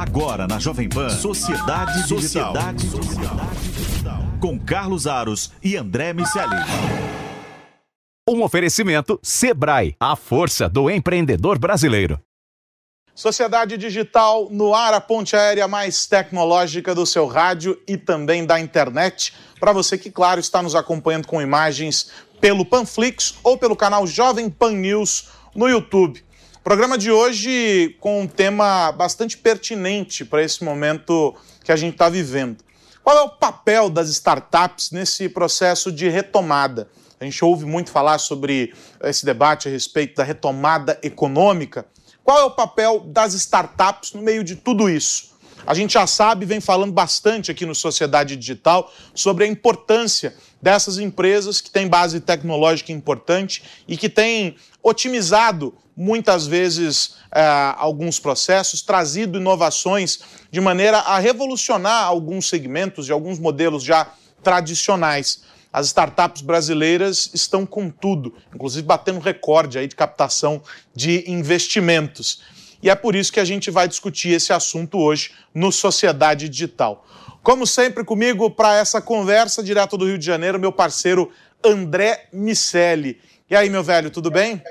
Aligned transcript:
Agora 0.00 0.48
na 0.48 0.58
Jovem 0.58 0.88
Pan, 0.88 1.10
Sociedade, 1.10 2.08
Sociedade 2.08 2.88
Digital. 2.88 3.36
Digital. 3.62 4.18
Com 4.40 4.58
Carlos 4.58 5.06
Aros 5.06 5.52
e 5.62 5.76
André 5.76 6.14
Miceli. 6.14 6.56
Um 8.26 8.42
oferecimento 8.42 9.20
Sebrae, 9.22 9.94
a 10.00 10.16
força 10.16 10.70
do 10.70 10.90
empreendedor 10.90 11.58
brasileiro. 11.58 12.18
Sociedade 13.14 13.76
Digital 13.76 14.48
no 14.50 14.74
ar, 14.74 14.94
a 14.94 15.02
ponte 15.02 15.36
aérea 15.36 15.68
mais 15.68 16.06
tecnológica 16.06 16.94
do 16.94 17.04
seu 17.04 17.26
rádio 17.26 17.78
e 17.86 17.98
também 17.98 18.46
da 18.46 18.58
internet. 18.58 19.34
Para 19.60 19.74
você 19.74 19.98
que, 19.98 20.10
claro, 20.10 20.40
está 20.40 20.62
nos 20.62 20.74
acompanhando 20.74 21.26
com 21.26 21.42
imagens 21.42 22.10
pelo 22.40 22.64
Panflix 22.64 23.34
ou 23.44 23.58
pelo 23.58 23.76
canal 23.76 24.06
Jovem 24.06 24.48
Pan 24.48 24.72
News 24.72 25.28
no 25.54 25.68
YouTube. 25.68 26.24
Programa 26.62 26.98
de 26.98 27.10
hoje 27.10 27.96
com 28.00 28.20
um 28.20 28.26
tema 28.26 28.92
bastante 28.92 29.34
pertinente 29.38 30.26
para 30.26 30.42
esse 30.42 30.62
momento 30.62 31.34
que 31.64 31.72
a 31.72 31.76
gente 31.76 31.94
está 31.94 32.10
vivendo. 32.10 32.62
Qual 33.02 33.16
é 33.16 33.22
o 33.22 33.30
papel 33.30 33.88
das 33.88 34.10
startups 34.10 34.90
nesse 34.90 35.26
processo 35.30 35.90
de 35.90 36.06
retomada? 36.10 36.86
A 37.18 37.24
gente 37.24 37.42
ouve 37.42 37.64
muito 37.64 37.90
falar 37.90 38.18
sobre 38.18 38.74
esse 39.02 39.24
debate 39.24 39.68
a 39.68 39.70
respeito 39.70 40.16
da 40.16 40.22
retomada 40.22 40.98
econômica. 41.02 41.86
Qual 42.22 42.38
é 42.38 42.44
o 42.44 42.50
papel 42.50 43.00
das 43.06 43.32
startups 43.32 44.12
no 44.12 44.20
meio 44.20 44.44
de 44.44 44.54
tudo 44.54 44.90
isso? 44.90 45.30
A 45.66 45.74
gente 45.74 45.94
já 45.94 46.06
sabe, 46.06 46.46
vem 46.46 46.60
falando 46.60 46.92
bastante 46.92 47.50
aqui 47.50 47.64
no 47.64 47.74
Sociedade 47.74 48.36
Digital 48.36 48.92
sobre 49.14 49.44
a 49.44 49.46
importância 49.46 50.34
dessas 50.60 50.98
empresas 50.98 51.60
que 51.60 51.70
têm 51.70 51.88
base 51.88 52.20
tecnológica 52.20 52.92
importante 52.92 53.62
e 53.86 53.96
que 53.96 54.08
têm 54.08 54.56
otimizado 54.82 55.74
muitas 55.96 56.46
vezes 56.46 57.16
é, 57.30 57.42
alguns 57.76 58.18
processos, 58.18 58.80
trazido 58.82 59.38
inovações 59.38 60.20
de 60.50 60.60
maneira 60.60 60.98
a 60.98 61.18
revolucionar 61.18 62.04
alguns 62.04 62.48
segmentos 62.48 63.08
e 63.08 63.12
alguns 63.12 63.38
modelos 63.38 63.82
já 63.82 64.10
tradicionais. 64.42 65.42
As 65.72 65.86
startups 65.86 66.42
brasileiras 66.42 67.30
estão 67.32 67.64
com 67.64 67.90
tudo, 67.90 68.34
inclusive 68.54 68.84
batendo 68.84 69.20
recorde 69.20 69.78
aí 69.78 69.86
de 69.86 69.94
captação 69.94 70.62
de 70.94 71.30
investimentos. 71.30 72.42
E 72.82 72.88
é 72.88 72.94
por 72.94 73.14
isso 73.14 73.32
que 73.32 73.38
a 73.38 73.44
gente 73.44 73.70
vai 73.70 73.86
discutir 73.86 74.30
esse 74.30 74.52
assunto 74.52 74.98
hoje 74.98 75.32
no 75.54 75.70
Sociedade 75.70 76.48
Digital. 76.48 77.06
Como 77.42 77.66
sempre, 77.66 78.04
comigo 78.04 78.50
para 78.50 78.76
essa 78.76 79.00
conversa 79.00 79.62
direto 79.62 79.96
do 79.96 80.06
Rio 80.06 80.18
de 80.18 80.26
Janeiro, 80.26 80.58
meu 80.58 80.72
parceiro 80.72 81.30
André 81.64 82.26
Miceli. 82.32 83.20
E 83.50 83.56
aí, 83.56 83.68
meu 83.68 83.82
velho, 83.82 84.12
tudo 84.12 84.30
bem? 84.30 84.62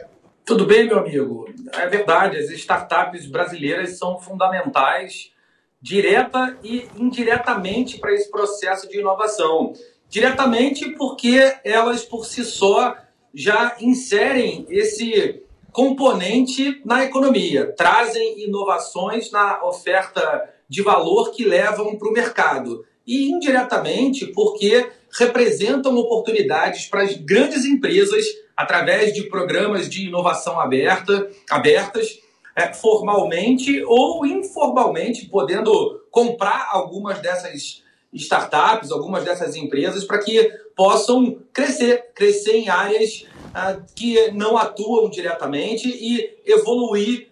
Tudo 0.45 0.65
bem, 0.65 0.87
meu 0.87 0.99
amigo. 0.99 1.53
É 1.73 1.85
verdade, 1.87 2.37
as 2.37 2.49
startups 2.51 3.25
brasileiras 3.25 3.97
são 3.97 4.17
fundamentais, 4.17 5.33
direta 5.81 6.57
e 6.63 6.87
indiretamente, 6.95 7.97
para 7.97 8.13
esse 8.13 8.31
processo 8.31 8.87
de 8.87 9.01
inovação. 9.01 9.73
Diretamente 10.07 10.91
porque 10.91 11.57
elas, 11.65 12.05
por 12.05 12.25
si 12.25 12.45
só, 12.45 12.95
já 13.33 13.75
inserem 13.81 14.65
esse 14.69 15.43
componente 15.73 16.81
na 16.85 17.03
economia, 17.03 17.73
trazem 17.75 18.45
inovações 18.45 19.29
na 19.29 19.61
oferta 19.61 20.49
de 20.69 20.81
valor 20.81 21.33
que 21.33 21.43
levam 21.43 21.97
para 21.97 22.07
o 22.07 22.13
mercado. 22.13 22.85
E 23.09 23.27
indiretamente 23.31 24.27
porque 24.27 24.87
representam 25.17 25.97
oportunidades 25.97 26.85
para 26.85 27.01
as 27.01 27.15
grandes 27.15 27.65
empresas 27.65 28.23
através 28.55 29.15
de 29.15 29.23
programas 29.23 29.89
de 29.89 30.05
inovação 30.05 30.59
aberta, 30.59 31.27
abertas, 31.49 32.19
é, 32.55 32.71
formalmente 32.71 33.83
ou 33.87 34.27
informalmente, 34.27 35.25
podendo 35.25 36.03
comprar 36.11 36.69
algumas 36.71 37.17
dessas 37.17 37.81
startups, 38.13 38.91
algumas 38.91 39.23
dessas 39.23 39.55
empresas, 39.55 40.03
para 40.03 40.19
que 40.19 40.47
possam 40.75 41.39
crescer, 41.51 42.11
crescer 42.13 42.57
em 42.57 42.69
áreas 42.69 43.25
ah, 43.55 43.75
que 43.95 44.29
não 44.33 44.55
atuam 44.55 45.09
diretamente 45.09 45.87
e 45.89 46.37
evoluir 46.45 47.29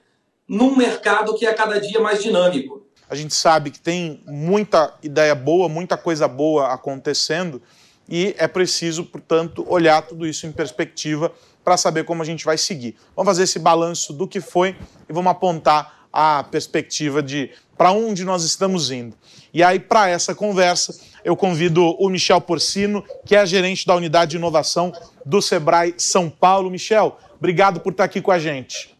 num 0.47 0.75
mercado 0.75 1.35
que 1.35 1.45
é 1.45 1.53
cada 1.53 1.79
dia 1.79 1.99
mais 1.99 2.23
dinâmico. 2.23 2.86
A 3.09 3.15
gente 3.15 3.33
sabe 3.33 3.71
que 3.71 3.79
tem 3.79 4.21
muita 4.25 4.93
ideia 5.01 5.33
boa, 5.33 5.69
muita 5.69 5.97
coisa 5.97 6.27
boa 6.27 6.73
acontecendo 6.73 7.61
e 8.09 8.35
é 8.37 8.47
preciso, 8.47 9.03
portanto, 9.03 9.65
olhar 9.67 10.01
tudo 10.01 10.25
isso 10.25 10.45
em 10.45 10.51
perspectiva 10.51 11.31
para 11.63 11.77
saber 11.77 12.05
como 12.05 12.21
a 12.21 12.25
gente 12.25 12.45
vai 12.45 12.57
seguir. 12.57 12.95
Vamos 13.15 13.29
fazer 13.29 13.43
esse 13.43 13.59
balanço 13.59 14.13
do 14.13 14.27
que 14.27 14.39
foi 14.39 14.75
e 15.09 15.13
vamos 15.13 15.31
apontar 15.31 16.07
a 16.11 16.43
perspectiva 16.43 17.21
de 17.21 17.51
para 17.77 17.91
onde 17.91 18.23
nós 18.23 18.43
estamos 18.43 18.89
indo. 18.89 19.15
E 19.53 19.61
aí, 19.61 19.79
para 19.79 20.09
essa 20.09 20.33
conversa, 20.33 20.97
eu 21.23 21.35
convido 21.35 21.83
o 21.83 22.09
Michel 22.09 22.41
Porcino, 22.41 23.03
que 23.25 23.35
é 23.35 23.45
gerente 23.45 23.85
da 23.85 23.95
unidade 23.95 24.31
de 24.31 24.37
inovação 24.37 24.91
do 25.25 25.41
Sebrae 25.41 25.93
São 25.97 26.29
Paulo. 26.29 26.71
Michel, 26.71 27.17
obrigado 27.37 27.79
por 27.79 27.91
estar 27.91 28.05
aqui 28.05 28.21
com 28.21 28.31
a 28.31 28.39
gente. 28.39 28.96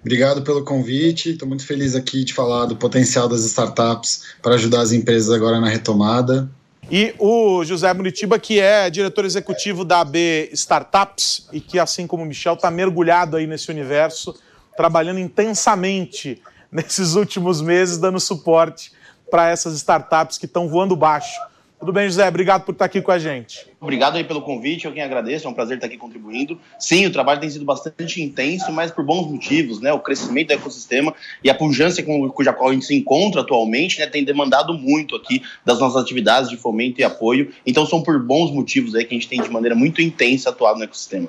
Obrigado 0.00 0.42
pelo 0.42 0.64
convite. 0.64 1.30
Estou 1.30 1.46
muito 1.46 1.66
feliz 1.66 1.94
aqui 1.94 2.24
de 2.24 2.32
falar 2.32 2.66
do 2.66 2.76
potencial 2.76 3.28
das 3.28 3.44
startups 3.44 4.22
para 4.42 4.54
ajudar 4.54 4.80
as 4.80 4.92
empresas 4.92 5.30
agora 5.30 5.60
na 5.60 5.68
retomada. 5.68 6.50
E 6.90 7.14
o 7.18 7.62
José 7.64 7.92
Muritiba, 7.92 8.38
que 8.38 8.58
é 8.58 8.90
diretor 8.90 9.24
executivo 9.24 9.84
da 9.84 10.00
AB 10.00 10.50
Startups 10.52 11.46
e 11.52 11.60
que, 11.60 11.78
assim 11.78 12.06
como 12.06 12.24
o 12.24 12.26
Michel, 12.26 12.54
está 12.54 12.70
mergulhado 12.70 13.36
aí 13.36 13.46
nesse 13.46 13.70
universo, 13.70 14.34
trabalhando 14.76 15.20
intensamente 15.20 16.42
nesses 16.72 17.14
últimos 17.14 17.60
meses, 17.60 17.98
dando 17.98 18.18
suporte 18.18 18.92
para 19.30 19.48
essas 19.48 19.74
startups 19.74 20.38
que 20.38 20.46
estão 20.46 20.68
voando 20.68 20.96
baixo. 20.96 21.38
Tudo 21.80 21.94
bem, 21.94 22.06
José? 22.06 22.28
Obrigado 22.28 22.62
por 22.64 22.72
estar 22.72 22.84
aqui 22.84 23.00
com 23.00 23.10
a 23.10 23.18
gente. 23.18 23.66
Obrigado 23.80 24.16
aí 24.16 24.22
pelo 24.22 24.42
convite, 24.42 24.84
eu 24.84 24.92
quem 24.92 25.02
agradeço, 25.02 25.46
é 25.46 25.50
um 25.50 25.54
prazer 25.54 25.78
estar 25.78 25.86
aqui 25.86 25.96
contribuindo. 25.96 26.60
Sim, 26.78 27.06
o 27.06 27.10
trabalho 27.10 27.40
tem 27.40 27.48
sido 27.48 27.64
bastante 27.64 28.20
intenso, 28.20 28.70
mas 28.70 28.90
por 28.90 29.02
bons 29.02 29.26
motivos, 29.26 29.80
né? 29.80 29.90
O 29.90 29.98
crescimento 29.98 30.48
do 30.48 30.52
ecossistema 30.52 31.14
e 31.42 31.48
a 31.48 31.54
pujança 31.54 32.02
com 32.02 32.28
cuja 32.28 32.52
qual 32.52 32.68
a 32.68 32.74
gente 32.74 32.84
se 32.84 32.94
encontra 32.94 33.40
atualmente, 33.40 33.98
né, 33.98 34.06
tem 34.06 34.22
demandado 34.22 34.74
muito 34.74 35.16
aqui 35.16 35.42
das 35.64 35.80
nossas 35.80 36.02
atividades 36.02 36.50
de 36.50 36.58
fomento 36.58 37.00
e 37.00 37.04
apoio. 37.04 37.50
Então 37.64 37.86
são 37.86 38.02
por 38.02 38.22
bons 38.22 38.50
motivos 38.50 38.94
aí 38.94 39.06
que 39.06 39.14
a 39.14 39.18
gente 39.18 39.28
tem 39.28 39.40
de 39.40 39.48
maneira 39.48 39.74
muito 39.74 40.02
intensa 40.02 40.50
atuado 40.50 40.76
no 40.76 40.84
ecossistema. 40.84 41.28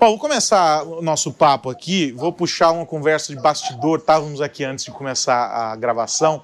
Bom, 0.00 0.08
vou 0.08 0.18
começar 0.18 0.82
o 0.82 1.02
nosso 1.02 1.30
papo 1.30 1.68
aqui, 1.68 2.10
vou 2.12 2.32
puxar 2.32 2.70
uma 2.70 2.86
conversa 2.86 3.34
de 3.36 3.40
bastidor, 3.40 3.98
estávamos 3.98 4.40
aqui 4.40 4.64
antes 4.64 4.86
de 4.86 4.90
começar 4.90 5.44
a 5.44 5.76
gravação 5.76 6.42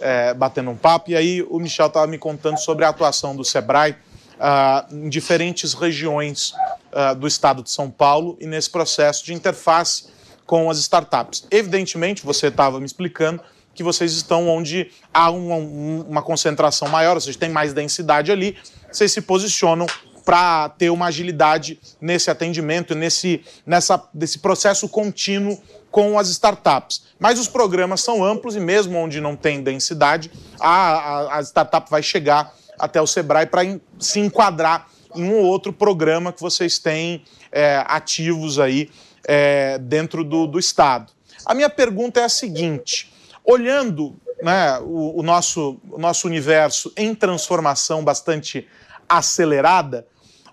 é, 0.00 0.34
batendo 0.34 0.70
um 0.70 0.76
papo, 0.76 1.10
e 1.10 1.16
aí 1.16 1.42
o 1.42 1.58
Michel 1.58 1.86
estava 1.86 2.06
me 2.06 2.18
contando 2.18 2.58
sobre 2.58 2.84
a 2.84 2.88
atuação 2.88 3.34
do 3.34 3.44
Sebrae 3.44 3.96
uh, 4.36 4.94
em 4.94 5.08
diferentes 5.08 5.74
regiões 5.74 6.52
uh, 6.92 7.14
do 7.14 7.26
estado 7.26 7.62
de 7.62 7.70
São 7.70 7.90
Paulo 7.90 8.36
e 8.40 8.46
nesse 8.46 8.70
processo 8.70 9.24
de 9.24 9.34
interface 9.34 10.08
com 10.44 10.70
as 10.70 10.78
startups. 10.78 11.46
Evidentemente, 11.50 12.24
você 12.24 12.48
estava 12.48 12.78
me 12.78 12.86
explicando 12.86 13.42
que 13.74 13.82
vocês 13.82 14.12
estão 14.12 14.48
onde 14.48 14.90
há 15.12 15.30
uma, 15.30 15.56
uma 15.56 16.22
concentração 16.22 16.88
maior, 16.88 17.14
ou 17.14 17.20
seja, 17.20 17.38
tem 17.38 17.50
mais 17.50 17.72
densidade 17.72 18.32
ali, 18.32 18.56
vocês 18.90 19.12
se 19.12 19.20
posicionam 19.20 19.86
para 20.24 20.70
ter 20.70 20.90
uma 20.90 21.06
agilidade 21.06 21.78
nesse 22.00 22.30
atendimento, 22.30 22.94
nesse, 22.94 23.44
nessa, 23.64 24.02
desse 24.12 24.40
processo 24.40 24.88
contínuo 24.88 25.56
com 25.96 26.18
as 26.18 26.28
startups. 26.28 27.04
Mas 27.18 27.38
os 27.38 27.48
programas 27.48 28.02
são 28.02 28.22
amplos 28.22 28.54
e 28.54 28.60
mesmo 28.60 28.98
onde 28.98 29.18
não 29.18 29.34
tem 29.34 29.62
densidade, 29.62 30.30
a, 30.60 30.68
a, 30.68 31.38
a 31.38 31.40
startup 31.40 31.90
vai 31.90 32.02
chegar 32.02 32.52
até 32.78 33.00
o 33.00 33.06
Sebrae 33.06 33.46
para 33.46 33.62
se 33.98 34.20
enquadrar 34.20 34.88
em 35.14 35.24
um 35.24 35.38
ou 35.38 35.46
outro 35.46 35.72
programa 35.72 36.34
que 36.34 36.40
vocês 36.42 36.78
têm 36.78 37.24
é, 37.50 37.82
ativos 37.86 38.58
aí 38.58 38.90
é, 39.26 39.78
dentro 39.78 40.22
do, 40.22 40.46
do 40.46 40.58
Estado. 40.58 41.10
A 41.46 41.54
minha 41.54 41.70
pergunta 41.70 42.20
é 42.20 42.24
a 42.24 42.28
seguinte: 42.28 43.10
olhando 43.42 44.14
né, 44.42 44.78
o, 44.80 45.20
o, 45.20 45.22
nosso, 45.22 45.80
o 45.90 45.98
nosso 45.98 46.26
universo 46.26 46.92
em 46.94 47.14
transformação 47.14 48.04
bastante 48.04 48.68
acelerada, 49.08 50.06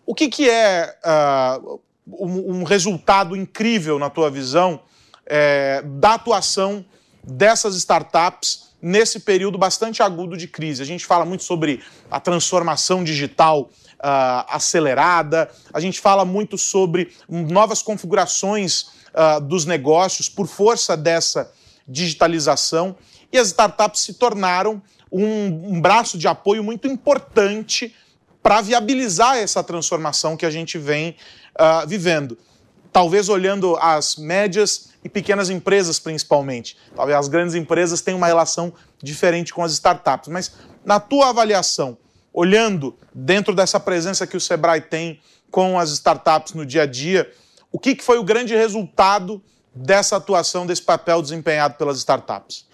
o 0.05 0.15
que, 0.15 0.29
que 0.29 0.49
é 0.49 0.95
uh, 1.03 1.81
um, 2.07 2.59
um 2.59 2.63
resultado 2.63 3.35
incrível, 3.35 3.99
na 3.99 4.09
tua 4.09 4.31
visão, 4.31 4.79
é, 5.25 5.81
da 5.83 6.15
atuação 6.15 6.85
dessas 7.23 7.75
startups 7.75 8.73
nesse 8.81 9.21
período 9.21 9.57
bastante 9.57 10.03
agudo 10.03 10.35
de 10.35 10.45
crise. 10.45 10.81
A 10.81 10.85
gente 10.85 11.05
fala 11.05 11.23
muito 11.23 11.43
sobre 11.45 11.81
a 12.11 12.19
transformação 12.19 13.01
digital 13.01 13.61
uh, 13.61 14.45
acelerada, 14.49 15.49
a 15.73 15.79
gente 15.79 16.01
fala 16.01 16.25
muito 16.25 16.57
sobre 16.57 17.13
novas 17.29 17.81
configurações 17.81 18.87
uh, 19.13 19.39
dos 19.39 19.65
negócios 19.65 20.27
por 20.27 20.47
força 20.47 20.97
dessa 20.97 21.49
digitalização. 21.87 22.95
E 23.31 23.37
as 23.37 23.47
startups 23.47 24.01
se 24.01 24.15
tornaram 24.15 24.81
um, 25.09 25.75
um 25.75 25.81
braço 25.81 26.17
de 26.17 26.27
apoio 26.27 26.61
muito 26.61 26.85
importante 26.85 27.95
para 28.41 28.59
viabilizar 28.59 29.37
essa 29.37 29.63
transformação 29.63 30.35
que 30.35 30.45
a 30.45 30.51
gente 30.51 30.77
vem 30.77 31.15
uh, 31.57 31.87
vivendo 31.87 32.37
talvez 32.93 33.27
olhando 33.27 33.75
as 33.77 34.15
médias 34.15 34.89
e 35.03 35.09
pequenas 35.09 35.49
empresas 35.49 35.99
principalmente. 35.99 36.77
Talvez 36.95 37.17
as 37.17 37.27
grandes 37.27 37.55
empresas 37.55 37.99
tenham 37.99 38.19
uma 38.19 38.27
relação 38.27 38.71
diferente 39.01 39.53
com 39.53 39.63
as 39.63 39.73
startups, 39.73 40.29
mas 40.29 40.51
na 40.85 40.99
tua 40.99 41.29
avaliação, 41.29 41.97
olhando 42.31 42.95
dentro 43.13 43.55
dessa 43.55 43.79
presença 43.79 44.27
que 44.27 44.37
o 44.37 44.39
Sebrae 44.39 44.79
tem 44.79 45.19
com 45.51 45.77
as 45.77 45.89
startups 45.91 46.53
no 46.53 46.65
dia 46.65 46.83
a 46.83 46.85
dia, 46.85 47.29
o 47.71 47.79
que, 47.79 47.95
que 47.95 48.03
foi 48.03 48.17
o 48.19 48.23
grande 48.23 48.55
resultado 48.55 49.41
dessa 49.73 50.17
atuação, 50.17 50.65
desse 50.65 50.81
papel 50.81 51.21
desempenhado 51.21 51.75
pelas 51.75 51.97
startups? 51.97 52.65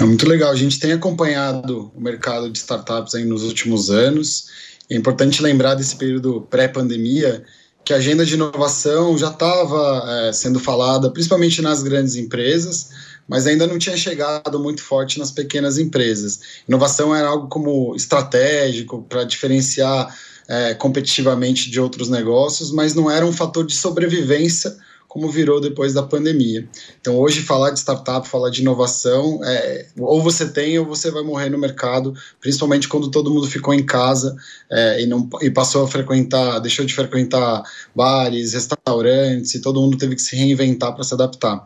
É 0.00 0.04
muito 0.04 0.26
legal. 0.28 0.50
A 0.50 0.56
gente 0.56 0.78
tem 0.78 0.92
acompanhado 0.92 1.92
o 1.94 2.00
mercado 2.00 2.48
de 2.50 2.58
startups 2.58 3.14
aí 3.14 3.24
nos 3.24 3.42
últimos 3.42 3.90
anos. 3.90 4.46
É 4.88 4.96
importante 4.96 5.42
lembrar 5.42 5.74
desse 5.74 5.96
período 5.96 6.42
pré-pandemia 6.42 7.44
que 7.84 7.92
a 7.92 7.96
agenda 7.96 8.24
de 8.24 8.34
inovação 8.34 9.16
já 9.18 9.28
estava 9.28 10.04
é, 10.08 10.32
sendo 10.32 10.58
falada, 10.58 11.10
principalmente 11.10 11.60
nas 11.60 11.82
grandes 11.82 12.16
empresas, 12.16 12.90
mas 13.28 13.46
ainda 13.46 13.66
não 13.66 13.78
tinha 13.78 13.96
chegado 13.96 14.58
muito 14.58 14.82
forte 14.82 15.18
nas 15.18 15.30
pequenas 15.30 15.78
empresas. 15.78 16.40
Inovação 16.68 17.14
era 17.14 17.28
algo 17.28 17.48
como 17.48 17.94
estratégico 17.94 19.04
para 19.08 19.24
diferenciar 19.24 20.14
é, 20.48 20.74
competitivamente 20.74 21.70
de 21.70 21.80
outros 21.80 22.08
negócios, 22.08 22.70
mas 22.70 22.94
não 22.94 23.10
era 23.10 23.24
um 23.24 23.32
fator 23.32 23.66
de 23.66 23.74
sobrevivência 23.74 24.74
como 25.14 25.30
virou 25.30 25.60
depois 25.60 25.94
da 25.94 26.02
pandemia. 26.02 26.68
Então, 27.00 27.16
hoje, 27.16 27.40
falar 27.40 27.70
de 27.70 27.78
startup, 27.78 28.28
falar 28.28 28.50
de 28.50 28.62
inovação, 28.62 29.38
é, 29.44 29.86
ou 29.96 30.20
você 30.20 30.48
tem 30.48 30.76
ou 30.76 30.84
você 30.84 31.08
vai 31.08 31.22
morrer 31.22 31.50
no 31.50 31.56
mercado, 31.56 32.12
principalmente 32.40 32.88
quando 32.88 33.08
todo 33.08 33.32
mundo 33.32 33.46
ficou 33.46 33.72
em 33.72 33.86
casa 33.86 34.34
é, 34.68 35.02
e, 35.02 35.06
não, 35.06 35.30
e 35.40 35.48
passou 35.52 35.84
a 35.84 35.88
frequentar, 35.88 36.58
deixou 36.58 36.84
de 36.84 36.92
frequentar 36.92 37.62
bares, 37.94 38.54
restaurantes, 38.54 39.54
e 39.54 39.60
todo 39.60 39.80
mundo 39.80 39.96
teve 39.96 40.16
que 40.16 40.22
se 40.22 40.34
reinventar 40.34 40.92
para 40.92 41.04
se 41.04 41.14
adaptar. 41.14 41.64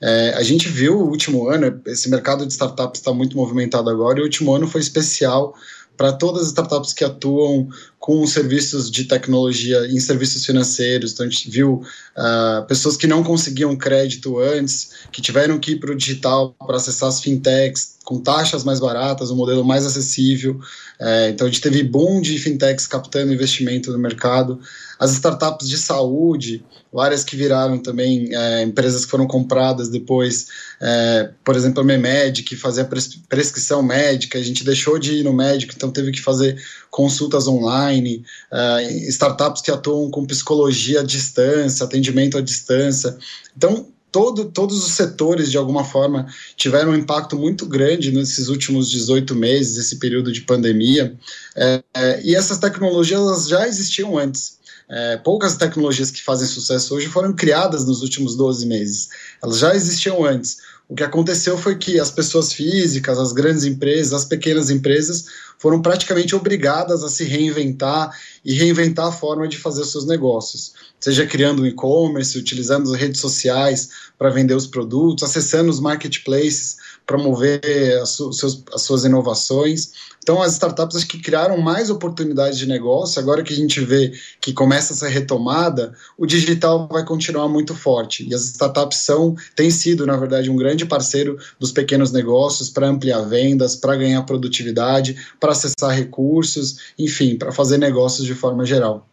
É, 0.00 0.32
a 0.34 0.42
gente 0.42 0.66
viu 0.66 0.98
o 0.98 1.06
último 1.06 1.50
ano, 1.50 1.78
esse 1.84 2.08
mercado 2.08 2.46
de 2.46 2.52
startups 2.52 3.00
está 3.00 3.12
muito 3.12 3.36
movimentado 3.36 3.90
agora, 3.90 4.20
e 4.20 4.22
o 4.22 4.24
último 4.24 4.54
ano 4.54 4.66
foi 4.66 4.80
especial 4.80 5.54
para 5.96 6.12
todas 6.12 6.42
as 6.42 6.48
startups 6.48 6.92
que 6.92 7.04
atuam 7.04 7.68
com 7.98 8.24
serviços 8.26 8.90
de 8.90 9.04
tecnologia 9.04 9.86
em 9.86 9.98
serviços 9.98 10.44
financeiros. 10.44 11.12
Então, 11.12 11.26
a 11.26 11.28
gente 11.28 11.50
viu 11.50 11.82
uh, 12.16 12.66
pessoas 12.66 12.96
que 12.96 13.06
não 13.06 13.24
conseguiam 13.24 13.74
crédito 13.74 14.38
antes, 14.38 14.90
que 15.10 15.20
tiveram 15.20 15.58
que 15.58 15.72
ir 15.72 15.80
para 15.80 15.90
o 15.90 15.96
digital 15.96 16.54
para 16.64 16.76
acessar 16.76 17.08
as 17.08 17.20
fintechs 17.20 17.96
com 18.04 18.20
taxas 18.20 18.62
mais 18.62 18.78
baratas, 18.78 19.30
um 19.32 19.36
modelo 19.36 19.64
mais 19.64 19.84
acessível. 19.84 20.60
É, 21.00 21.30
então, 21.30 21.46
a 21.46 21.50
gente 21.50 21.60
teve 21.60 21.82
boom 21.82 22.20
de 22.20 22.38
fintechs 22.38 22.86
captando 22.86 23.32
investimento 23.32 23.90
no 23.90 23.98
mercado. 23.98 24.60
As 24.98 25.12
startups 25.12 25.68
de 25.68 25.76
saúde, 25.76 26.64
várias 26.92 27.22
que 27.22 27.36
viraram 27.36 27.78
também 27.78 28.34
é, 28.34 28.62
empresas 28.62 29.04
que 29.04 29.10
foram 29.10 29.26
compradas 29.26 29.88
depois, 29.88 30.46
é, 30.80 31.30
por 31.44 31.54
exemplo, 31.54 31.80
a 31.80 31.84
Memed, 31.84 32.42
que 32.42 32.56
fazia 32.56 32.84
pres 32.84 33.16
prescrição 33.28 33.82
médica, 33.82 34.38
a 34.38 34.42
gente 34.42 34.64
deixou 34.64 34.98
de 34.98 35.16
ir 35.16 35.22
no 35.22 35.32
médico, 35.32 35.74
então 35.76 35.90
teve 35.90 36.10
que 36.12 36.20
fazer 36.20 36.60
consultas 36.90 37.46
online, 37.46 38.24
é, 38.50 38.92
startups 39.08 39.60
que 39.60 39.70
atuam 39.70 40.10
com 40.10 40.24
psicologia 40.24 41.00
à 41.00 41.04
distância, 41.04 41.84
atendimento 41.84 42.38
à 42.38 42.40
distância. 42.40 43.16
Então, 43.56 43.88
todo, 44.16 44.46
todos 44.46 44.82
os 44.82 44.92
setores, 44.92 45.50
de 45.50 45.58
alguma 45.58 45.84
forma, 45.84 46.26
tiveram 46.56 46.92
um 46.92 46.96
impacto 46.96 47.36
muito 47.36 47.66
grande 47.66 48.10
nesses 48.10 48.48
últimos 48.48 48.90
18 48.90 49.34
meses, 49.34 49.76
esse 49.76 49.96
período 49.96 50.32
de 50.32 50.40
pandemia. 50.40 51.14
É, 51.54 51.82
é, 51.94 52.22
e 52.24 52.34
essas 52.34 52.58
tecnologias 52.58 53.46
já 53.46 53.68
existiam 53.68 54.16
antes. 54.16 54.56
É, 54.88 55.16
poucas 55.16 55.56
tecnologias 55.56 56.10
que 56.10 56.22
fazem 56.22 56.46
sucesso 56.46 56.94
hoje 56.94 57.08
foram 57.08 57.32
criadas 57.32 57.84
nos 57.84 58.02
últimos 58.02 58.36
12 58.36 58.66
meses. 58.66 59.08
Elas 59.42 59.58
já 59.58 59.74
existiam 59.74 60.24
antes. 60.24 60.58
O 60.88 60.94
que 60.94 61.02
aconteceu 61.02 61.58
foi 61.58 61.76
que 61.76 61.98
as 61.98 62.12
pessoas 62.12 62.52
físicas, 62.52 63.18
as 63.18 63.32
grandes 63.32 63.64
empresas, 63.64 64.12
as 64.12 64.24
pequenas 64.24 64.70
empresas 64.70 65.24
foram 65.58 65.82
praticamente 65.82 66.36
obrigadas 66.36 67.02
a 67.02 67.08
se 67.08 67.24
reinventar 67.24 68.16
e 68.44 68.54
reinventar 68.54 69.06
a 69.06 69.12
forma 69.12 69.48
de 69.48 69.58
fazer 69.58 69.82
os 69.82 69.90
seus 69.90 70.06
negócios, 70.06 70.74
seja 71.00 71.26
criando 71.26 71.62
um 71.62 71.66
e-commerce, 71.66 72.38
utilizando 72.38 72.92
as 72.92 73.00
redes 73.00 73.20
sociais 73.20 73.88
para 74.16 74.30
vender 74.30 74.54
os 74.54 74.66
produtos, 74.68 75.24
acessando 75.24 75.70
os 75.70 75.80
marketplaces 75.80 76.76
para 77.06 77.16
mover 77.16 77.60
as, 78.02 78.10
seus, 78.10 78.64
as 78.74 78.82
suas 78.82 79.04
inovações. 79.04 79.92
Então, 80.18 80.42
as 80.42 80.54
startups 80.54 80.96
acho 80.96 81.06
que 81.06 81.20
criaram 81.20 81.56
mais 81.58 81.88
oportunidades 81.88 82.58
de 82.58 82.66
negócio. 82.66 83.20
Agora 83.20 83.44
que 83.44 83.52
a 83.52 83.56
gente 83.56 83.80
vê 83.80 84.12
que 84.40 84.52
começa 84.52 84.92
essa 84.92 85.06
retomada, 85.06 85.94
o 86.18 86.26
digital 86.26 86.88
vai 86.90 87.04
continuar 87.04 87.48
muito 87.48 87.76
forte. 87.76 88.28
E 88.28 88.34
as 88.34 88.42
startups 88.46 88.98
são, 88.98 89.36
têm 89.54 89.70
sido, 89.70 90.04
na 90.04 90.16
verdade, 90.16 90.50
um 90.50 90.56
grande 90.56 90.84
parceiro 90.84 91.38
dos 91.60 91.70
pequenos 91.70 92.10
negócios 92.10 92.68
para 92.68 92.88
ampliar 92.88 93.22
vendas, 93.22 93.76
para 93.76 93.94
ganhar 93.94 94.22
produtividade, 94.22 95.16
para 95.38 95.52
acessar 95.52 95.92
recursos, 95.92 96.78
enfim, 96.98 97.36
para 97.36 97.52
fazer 97.52 97.78
negócios 97.78 98.26
de 98.26 98.34
forma 98.34 98.66
geral. 98.66 99.06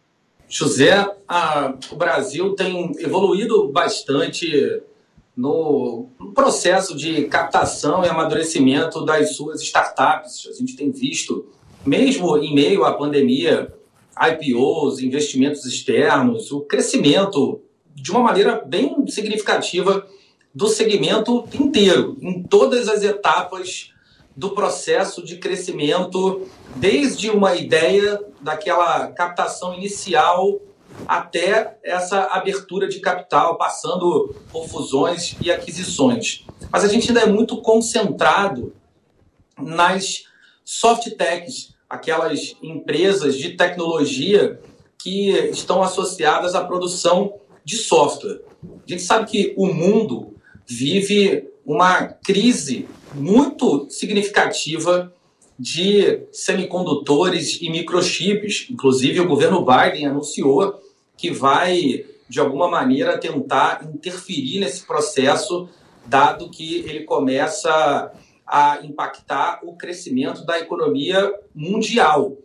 José, 0.48 1.08
a, 1.28 1.74
o 1.92 1.96
Brasil 1.96 2.54
tem 2.54 2.92
evoluído 2.98 3.68
bastante 3.68 4.82
no 5.36 6.08
processo 6.34 6.96
de 6.96 7.24
captação 7.24 8.04
e 8.04 8.08
amadurecimento 8.08 9.04
das 9.04 9.34
suas 9.36 9.60
startups. 9.62 10.48
A 10.48 10.52
gente 10.52 10.76
tem 10.76 10.90
visto, 10.90 11.46
mesmo 11.84 12.36
em 12.38 12.54
meio 12.54 12.84
à 12.84 12.92
pandemia, 12.92 13.74
IPOs, 14.16 15.00
investimentos 15.00 15.64
externos, 15.64 16.52
o 16.52 16.60
crescimento 16.60 17.60
de 17.94 18.10
uma 18.10 18.20
maneira 18.20 18.62
bem 18.64 19.06
significativa 19.08 20.06
do 20.54 20.68
segmento 20.68 21.48
inteiro, 21.52 22.16
em 22.20 22.42
todas 22.42 22.88
as 22.88 23.02
etapas 23.02 23.92
do 24.36 24.50
processo 24.50 25.24
de 25.24 25.36
crescimento, 25.36 26.42
desde 26.76 27.30
uma 27.30 27.56
ideia 27.56 28.20
daquela 28.40 29.08
captação 29.08 29.74
inicial 29.74 30.60
até 31.06 31.78
essa 31.82 32.24
abertura 32.24 32.88
de 32.88 33.00
capital, 33.00 33.56
passando 33.56 34.34
por 34.50 34.68
fusões 34.68 35.36
e 35.40 35.50
aquisições. 35.50 36.44
Mas 36.70 36.84
a 36.84 36.88
gente 36.88 37.08
ainda 37.08 37.20
é 37.20 37.26
muito 37.26 37.60
concentrado 37.62 38.74
nas 39.58 40.24
soft 40.64 41.10
techs, 41.16 41.74
aquelas 41.88 42.56
empresas 42.62 43.36
de 43.36 43.50
tecnologia 43.50 44.60
que 44.98 45.30
estão 45.50 45.82
associadas 45.82 46.54
à 46.54 46.64
produção 46.64 47.34
de 47.64 47.76
software. 47.76 48.40
A 48.64 48.90
gente 48.90 49.02
sabe 49.02 49.30
que 49.30 49.54
o 49.56 49.66
mundo 49.66 50.34
vive 50.66 51.48
uma 51.64 52.04
crise 52.06 52.88
muito 53.14 53.86
significativa 53.90 55.12
de 55.58 56.22
semicondutores 56.32 57.60
e 57.60 57.70
microchips. 57.70 58.66
Inclusive, 58.70 59.20
o 59.20 59.28
governo 59.28 59.64
Biden 59.64 60.06
anunciou 60.06 60.80
que 61.16 61.30
vai, 61.30 62.04
de 62.28 62.40
alguma 62.40 62.68
maneira, 62.68 63.18
tentar 63.18 63.84
interferir 63.84 64.60
nesse 64.60 64.86
processo, 64.86 65.68
dado 66.06 66.50
que 66.50 66.80
ele 66.80 67.04
começa 67.04 68.12
a 68.46 68.80
impactar 68.84 69.60
o 69.62 69.76
crescimento 69.76 70.44
da 70.44 70.58
economia 70.58 71.32
mundial. 71.54 72.36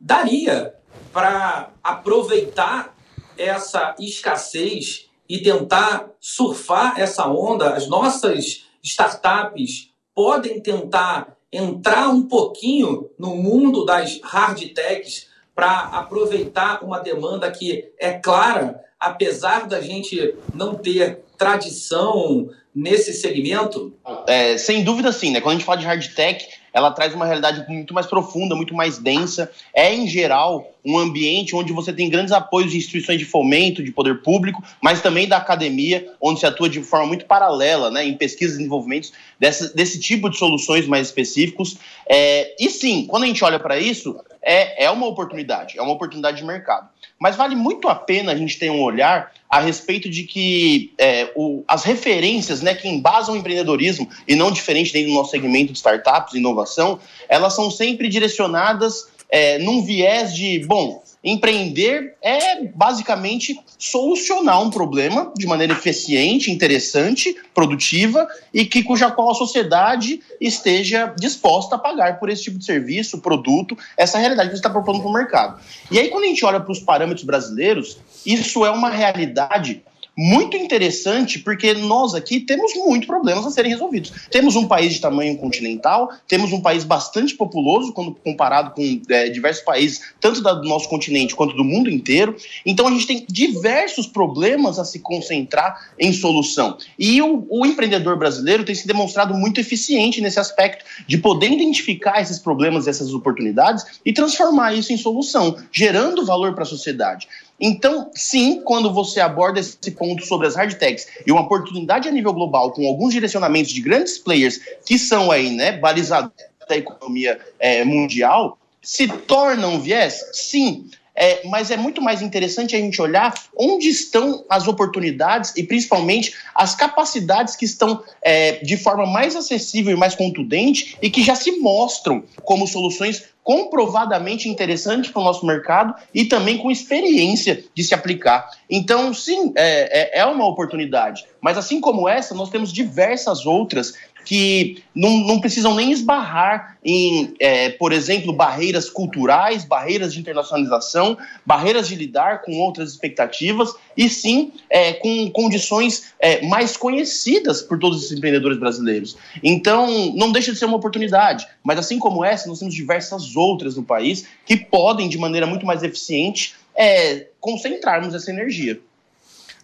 Daria 0.00 0.74
para 1.12 1.72
aproveitar 1.82 2.94
essa 3.36 3.94
escassez 3.98 5.08
e 5.28 5.38
tentar 5.38 6.10
surfar 6.20 7.00
essa 7.00 7.28
onda? 7.28 7.74
As 7.74 7.88
nossas 7.88 8.66
startups 8.82 9.90
podem 10.14 10.60
tentar 10.60 11.36
entrar 11.52 12.08
um 12.08 12.22
pouquinho 12.22 13.10
no 13.18 13.36
mundo 13.36 13.84
das 13.84 14.20
hard 14.22 14.60
techs 14.74 15.28
para 15.56 15.88
aproveitar 15.92 16.84
uma 16.84 16.98
demanda 17.00 17.50
que 17.50 17.88
é 17.98 18.12
clara, 18.12 18.84
apesar 19.00 19.66
da 19.66 19.80
gente 19.80 20.34
não 20.54 20.74
ter 20.74 21.20
tradição 21.38 22.50
nesse 22.74 23.14
segmento? 23.14 23.94
É, 24.26 24.58
sem 24.58 24.84
dúvida, 24.84 25.10
sim. 25.10 25.30
Né? 25.30 25.40
Quando 25.40 25.54
a 25.54 25.58
gente 25.58 25.64
fala 25.64 25.80
de 25.80 25.86
hard 25.86 26.14
tech, 26.14 26.46
ela 26.76 26.90
traz 26.90 27.14
uma 27.14 27.24
realidade 27.24 27.64
muito 27.72 27.94
mais 27.94 28.06
profunda, 28.06 28.54
muito 28.54 28.74
mais 28.74 28.98
densa. 28.98 29.50
É, 29.72 29.94
em 29.94 30.06
geral, 30.06 30.74
um 30.84 30.98
ambiente 30.98 31.56
onde 31.56 31.72
você 31.72 31.90
tem 31.90 32.10
grandes 32.10 32.32
apoios 32.32 32.70
de 32.70 32.76
instituições 32.76 33.18
de 33.18 33.24
fomento, 33.24 33.82
de 33.82 33.90
poder 33.90 34.20
público, 34.20 34.62
mas 34.78 35.00
também 35.00 35.26
da 35.26 35.38
academia, 35.38 36.06
onde 36.20 36.38
se 36.40 36.44
atua 36.44 36.68
de 36.68 36.82
forma 36.82 37.06
muito 37.06 37.24
paralela 37.24 37.90
né, 37.90 38.04
em 38.04 38.14
pesquisas 38.14 38.56
e 38.56 38.58
desenvolvimentos 38.58 39.10
desse, 39.40 39.74
desse 39.74 39.98
tipo 39.98 40.28
de 40.28 40.36
soluções 40.36 40.86
mais 40.86 41.06
específicos. 41.06 41.78
É, 42.06 42.54
e 42.60 42.68
sim, 42.68 43.06
quando 43.06 43.22
a 43.22 43.26
gente 43.26 43.42
olha 43.42 43.58
para 43.58 43.78
isso, 43.78 44.14
é, 44.42 44.84
é 44.84 44.90
uma 44.90 45.06
oportunidade, 45.06 45.78
é 45.78 45.82
uma 45.82 45.94
oportunidade 45.94 46.36
de 46.36 46.44
mercado. 46.44 46.90
Mas 47.18 47.36
vale 47.36 47.54
muito 47.54 47.88
a 47.88 47.94
pena 47.94 48.32
a 48.32 48.36
gente 48.36 48.58
ter 48.58 48.70
um 48.70 48.82
olhar 48.82 49.32
a 49.48 49.60
respeito 49.60 50.08
de 50.10 50.24
que 50.24 50.92
é, 50.98 51.32
o, 51.34 51.64
as 51.66 51.84
referências 51.84 52.60
né, 52.60 52.74
que 52.74 52.88
embasam 52.88 53.34
o 53.34 53.38
empreendedorismo, 53.38 54.08
e 54.26 54.34
não 54.34 54.50
diferente 54.50 54.92
dentro 54.92 55.08
do 55.08 55.14
nosso 55.14 55.30
segmento 55.30 55.72
de 55.72 55.78
startups 55.78 56.34
inovação, 56.34 56.98
elas 57.28 57.54
são 57.54 57.70
sempre 57.70 58.08
direcionadas 58.08 59.08
é, 59.30 59.58
num 59.58 59.82
viés 59.82 60.34
de, 60.34 60.58
bom, 60.66 61.02
empreender 61.26 62.14
é 62.22 62.62
basicamente 62.64 63.58
solucionar 63.76 64.62
um 64.62 64.70
problema 64.70 65.32
de 65.36 65.44
maneira 65.44 65.72
eficiente, 65.72 66.52
interessante, 66.52 67.36
produtiva 67.52 68.28
e 68.54 68.64
que 68.64 68.84
cuja 68.84 69.10
qual 69.10 69.32
a 69.32 69.34
sociedade 69.34 70.20
esteja 70.40 71.12
disposta 71.18 71.74
a 71.74 71.78
pagar 71.78 72.20
por 72.20 72.30
esse 72.30 72.44
tipo 72.44 72.58
de 72.58 72.64
serviço, 72.64 73.20
produto, 73.20 73.76
essa 73.96 74.18
realidade 74.18 74.50
que 74.50 74.54
você 74.54 74.60
está 74.60 74.70
propondo 74.70 75.00
para 75.00 75.10
o 75.10 75.12
mercado. 75.12 75.60
E 75.90 75.98
aí, 75.98 76.08
quando 76.08 76.24
a 76.24 76.28
gente 76.28 76.44
olha 76.44 76.60
para 76.60 76.70
os 76.70 76.78
parâmetros 76.78 77.24
brasileiros, 77.26 77.98
isso 78.24 78.64
é 78.64 78.70
uma 78.70 78.88
realidade 78.88 79.82
muito 80.16 80.56
interessante, 80.56 81.38
porque 81.38 81.74
nós 81.74 82.14
aqui 82.14 82.40
temos 82.40 82.74
muitos 82.74 83.06
problemas 83.06 83.44
a 83.44 83.50
serem 83.50 83.70
resolvidos. 83.70 84.12
Temos 84.30 84.56
um 84.56 84.66
país 84.66 84.94
de 84.94 85.00
tamanho 85.00 85.36
continental, 85.36 86.10
temos 86.26 86.52
um 86.52 86.60
país 86.60 86.84
bastante 86.84 87.34
populoso 87.34 87.92
quando 87.92 88.14
comparado 88.14 88.70
com 88.70 89.00
é, 89.10 89.28
diversos 89.28 89.62
países, 89.62 90.00
tanto 90.20 90.40
do 90.40 90.64
nosso 90.64 90.88
continente 90.88 91.34
quanto 91.34 91.54
do 91.54 91.62
mundo 91.62 91.90
inteiro. 91.90 92.34
Então 92.64 92.86
a 92.86 92.90
gente 92.90 93.06
tem 93.06 93.26
diversos 93.28 94.06
problemas 94.06 94.78
a 94.78 94.84
se 94.84 95.00
concentrar 95.00 95.90
em 95.98 96.12
solução. 96.12 96.78
E 96.98 97.20
o, 97.20 97.46
o 97.50 97.66
empreendedor 97.66 98.18
brasileiro 98.18 98.64
tem 98.64 98.74
se 98.74 98.86
demonstrado 98.86 99.34
muito 99.34 99.60
eficiente 99.60 100.20
nesse 100.20 100.40
aspecto 100.40 100.84
de 101.06 101.18
poder 101.18 101.52
identificar 101.52 102.22
esses 102.22 102.38
problemas, 102.38 102.88
essas 102.88 103.12
oportunidades 103.12 103.84
e 104.04 104.12
transformar 104.12 104.72
isso 104.74 104.92
em 104.92 104.96
solução, 104.96 105.56
gerando 105.70 106.24
valor 106.24 106.54
para 106.54 106.62
a 106.62 106.66
sociedade. 106.66 107.28
Então, 107.60 108.10
sim, 108.14 108.60
quando 108.62 108.92
você 108.92 109.20
aborda 109.20 109.58
esse 109.58 109.90
ponto 109.92 110.24
sobre 110.26 110.46
as 110.46 110.54
hard 110.54 110.74
techs 110.74 111.06
e 111.26 111.32
uma 111.32 111.40
oportunidade 111.40 112.08
a 112.08 112.12
nível 112.12 112.32
global 112.32 112.72
com 112.72 112.86
alguns 112.86 113.12
direcionamentos 113.12 113.72
de 113.72 113.80
grandes 113.80 114.18
players 114.18 114.60
que 114.84 114.98
são 114.98 115.30
aí, 115.30 115.50
né, 115.50 115.72
balizados 115.72 116.30
da 116.68 116.76
economia 116.76 117.38
é, 117.58 117.84
mundial, 117.84 118.58
se 118.82 119.08
torna 119.08 119.66
um 119.68 119.80
viés? 119.80 120.22
Sim. 120.32 120.88
É, 121.16 121.46
mas 121.48 121.70
é 121.70 121.76
muito 121.76 122.02
mais 122.02 122.20
interessante 122.20 122.76
a 122.76 122.78
gente 122.78 123.00
olhar 123.00 123.32
onde 123.56 123.88
estão 123.88 124.44
as 124.48 124.68
oportunidades 124.68 125.52
e 125.56 125.62
principalmente 125.62 126.34
as 126.54 126.74
capacidades 126.74 127.56
que 127.56 127.64
estão 127.64 128.02
é, 128.22 128.52
de 128.62 128.76
forma 128.76 129.06
mais 129.06 129.34
acessível 129.34 129.92
e 129.92 129.98
mais 129.98 130.14
contundente 130.14 130.96
e 131.00 131.08
que 131.08 131.22
já 131.22 131.34
se 131.34 131.52
mostram 131.52 132.22
como 132.44 132.66
soluções 132.66 133.24
comprovadamente 133.46 134.48
interessantes 134.48 135.08
para 135.08 135.22
o 135.22 135.24
nosso 135.24 135.46
mercado 135.46 135.94
e 136.12 136.24
também 136.24 136.58
com 136.58 136.68
experiência 136.68 137.62
de 137.72 137.84
se 137.84 137.94
aplicar. 137.94 138.50
Então, 138.68 139.14
sim, 139.14 139.52
é, 139.56 140.18
é, 140.18 140.20
é 140.20 140.26
uma 140.26 140.48
oportunidade. 140.48 141.24
Mas 141.40 141.56
assim 141.56 141.80
como 141.80 142.08
essa, 142.08 142.34
nós 142.34 142.50
temos 142.50 142.72
diversas 142.72 143.46
outras 143.46 143.94
que 144.26 144.82
não, 144.92 145.18
não 145.18 145.40
precisam 145.40 145.72
nem 145.76 145.92
esbarrar 145.92 146.76
em, 146.84 147.32
é, 147.38 147.70
por 147.70 147.92
exemplo, 147.92 148.32
barreiras 148.32 148.90
culturais, 148.90 149.64
barreiras 149.64 150.12
de 150.12 150.18
internacionalização, 150.18 151.16
barreiras 151.46 151.86
de 151.86 151.94
lidar 151.94 152.42
com 152.42 152.58
outras 152.58 152.90
expectativas, 152.90 153.72
e 153.96 154.08
sim 154.08 154.52
é, 154.68 154.94
com 154.94 155.30
condições 155.30 156.12
é, 156.18 156.44
mais 156.44 156.76
conhecidas 156.76 157.62
por 157.62 157.78
todos 157.78 158.04
os 158.04 158.12
empreendedores 158.12 158.58
brasileiros. 158.58 159.16
Então, 159.44 160.12
não 160.16 160.32
deixa 160.32 160.52
de 160.52 160.58
ser 160.58 160.64
uma 160.64 160.76
oportunidade, 160.76 161.46
mas 161.62 161.78
assim 161.78 161.96
como 161.96 162.24
essa, 162.24 162.48
nós 162.48 162.58
temos 162.58 162.74
diversas 162.74 163.36
outras 163.36 163.76
no 163.76 163.84
país 163.84 164.26
que 164.44 164.56
podem, 164.56 165.08
de 165.08 165.18
maneira 165.18 165.46
muito 165.46 165.64
mais 165.64 165.84
eficiente, 165.84 166.56
é, 166.74 167.28
concentrarmos 167.38 168.12
essa 168.12 168.30
energia. 168.30 168.80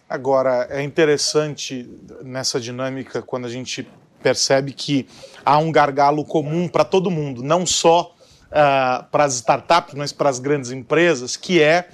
Agora, 0.07 0.67
é 0.69 0.81
interessante 0.81 1.89
nessa 2.23 2.59
dinâmica, 2.61 3.21
quando 3.21 3.45
a 3.45 3.49
gente 3.49 3.85
percebe 4.23 4.71
que 4.71 5.07
há 5.45 5.57
um 5.57 5.71
gargalo 5.71 6.23
comum 6.23 6.67
para 6.67 6.83
todo 6.83 7.11
mundo, 7.11 7.43
não 7.43 7.65
só 7.65 8.15
uh, 8.47 9.03
para 9.11 9.25
as 9.25 9.35
startups, 9.35 9.93
mas 9.93 10.11
para 10.11 10.29
as 10.29 10.39
grandes 10.39 10.71
empresas, 10.71 11.35
que 11.35 11.61
é 11.61 11.89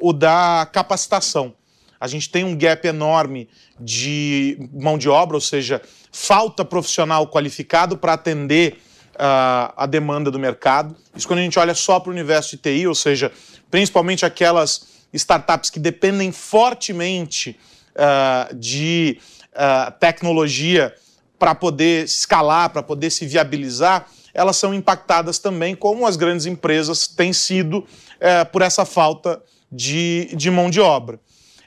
o 0.00 0.12
da 0.12 0.68
capacitação. 0.72 1.54
A 2.00 2.06
gente 2.06 2.28
tem 2.28 2.44
um 2.44 2.56
gap 2.56 2.86
enorme 2.86 3.48
de 3.78 4.68
mão 4.72 4.98
de 4.98 5.08
obra, 5.08 5.36
ou 5.36 5.40
seja, 5.40 5.80
falta 6.10 6.64
profissional 6.64 7.26
qualificado 7.28 7.96
para 7.96 8.14
atender 8.14 8.78
uh, 9.14 9.72
a 9.76 9.86
demanda 9.86 10.30
do 10.30 10.38
mercado. 10.38 10.94
Isso 11.14 11.26
quando 11.26 11.40
a 11.40 11.42
gente 11.42 11.58
olha 11.58 11.74
só 11.74 12.00
para 12.00 12.10
o 12.10 12.12
universo 12.12 12.56
de 12.56 12.62
TI, 12.62 12.86
ou 12.86 12.94
seja, 12.94 13.32
principalmente 13.70 14.26
aquelas 14.26 14.86
startups 15.12 15.70
que 15.70 15.78
dependem 15.78 16.32
fortemente 16.32 17.58
uh, 17.94 18.54
de 18.54 19.18
uh, 19.52 19.92
tecnologia 19.98 20.94
para 21.38 21.54
poder 21.54 22.04
escalar, 22.04 22.70
para 22.70 22.82
poder 22.82 23.10
se 23.10 23.26
viabilizar, 23.26 24.06
elas 24.32 24.56
são 24.56 24.74
impactadas 24.74 25.38
também, 25.38 25.74
como 25.74 26.06
as 26.06 26.16
grandes 26.16 26.46
empresas 26.46 27.06
têm 27.06 27.32
sido 27.32 27.86
é, 28.18 28.44
por 28.44 28.62
essa 28.62 28.84
falta 28.84 29.42
de, 29.70 30.30
de 30.34 30.50
mão 30.50 30.68
de 30.68 30.80
obra. 30.80 31.20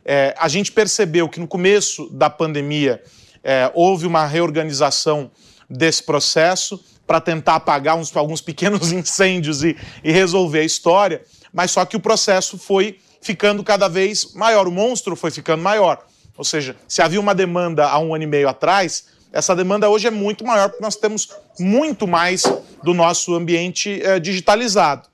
É, 0.04 0.34
a 0.38 0.48
gente 0.48 0.72
percebeu 0.72 1.28
que 1.30 1.40
no 1.40 1.48
começo 1.48 2.10
da 2.10 2.30
pandemia 2.30 3.02
é, 3.44 3.72
houve 3.74 4.06
uma 4.06 4.26
reorganização 4.26 5.32
desse 5.70 6.04
processo 6.04 6.84
para 7.06 7.22
tentar 7.22 7.56
apagar 7.56 7.96
uns, 7.96 8.16
alguns 8.16 8.42
pequenos 8.42 8.92
incêndios 8.94 9.64
e, 9.64 9.76
e 10.04 10.12
resolver 10.12 10.60
a 10.60 10.66
história, 10.66 11.22
mas 11.54 11.72
só 11.72 11.86
que 11.86 11.96
o 11.96 12.00
processo 12.00 12.58
foi 12.58 13.00
ficando 13.22 13.64
cada 13.64 13.88
vez 13.88 14.34
maior, 14.34 14.68
o 14.68 14.72
monstro 14.72 15.16
foi 15.16 15.32
ficando 15.32 15.64
maior. 15.64 16.06
Ou 16.38 16.44
seja, 16.44 16.76
se 16.88 17.02
havia 17.02 17.20
uma 17.20 17.34
demanda 17.34 17.88
há 17.88 17.98
um 18.00 18.14
ano 18.14 18.24
e 18.24 18.28
meio 18.28 18.48
atrás, 18.48 19.06
essa 19.32 19.56
demanda 19.56 19.90
hoje 19.90 20.08
é 20.08 20.12
muito 20.12 20.46
maior 20.46 20.70
porque 20.70 20.84
nós 20.84 20.96
temos 20.96 21.30
muito 21.60 22.08
mais 22.08 22.44
do 22.84 22.94
nosso 22.94 23.36
ambiente 23.36 24.02
é, 24.04 24.20
digitalizado. 24.20 25.08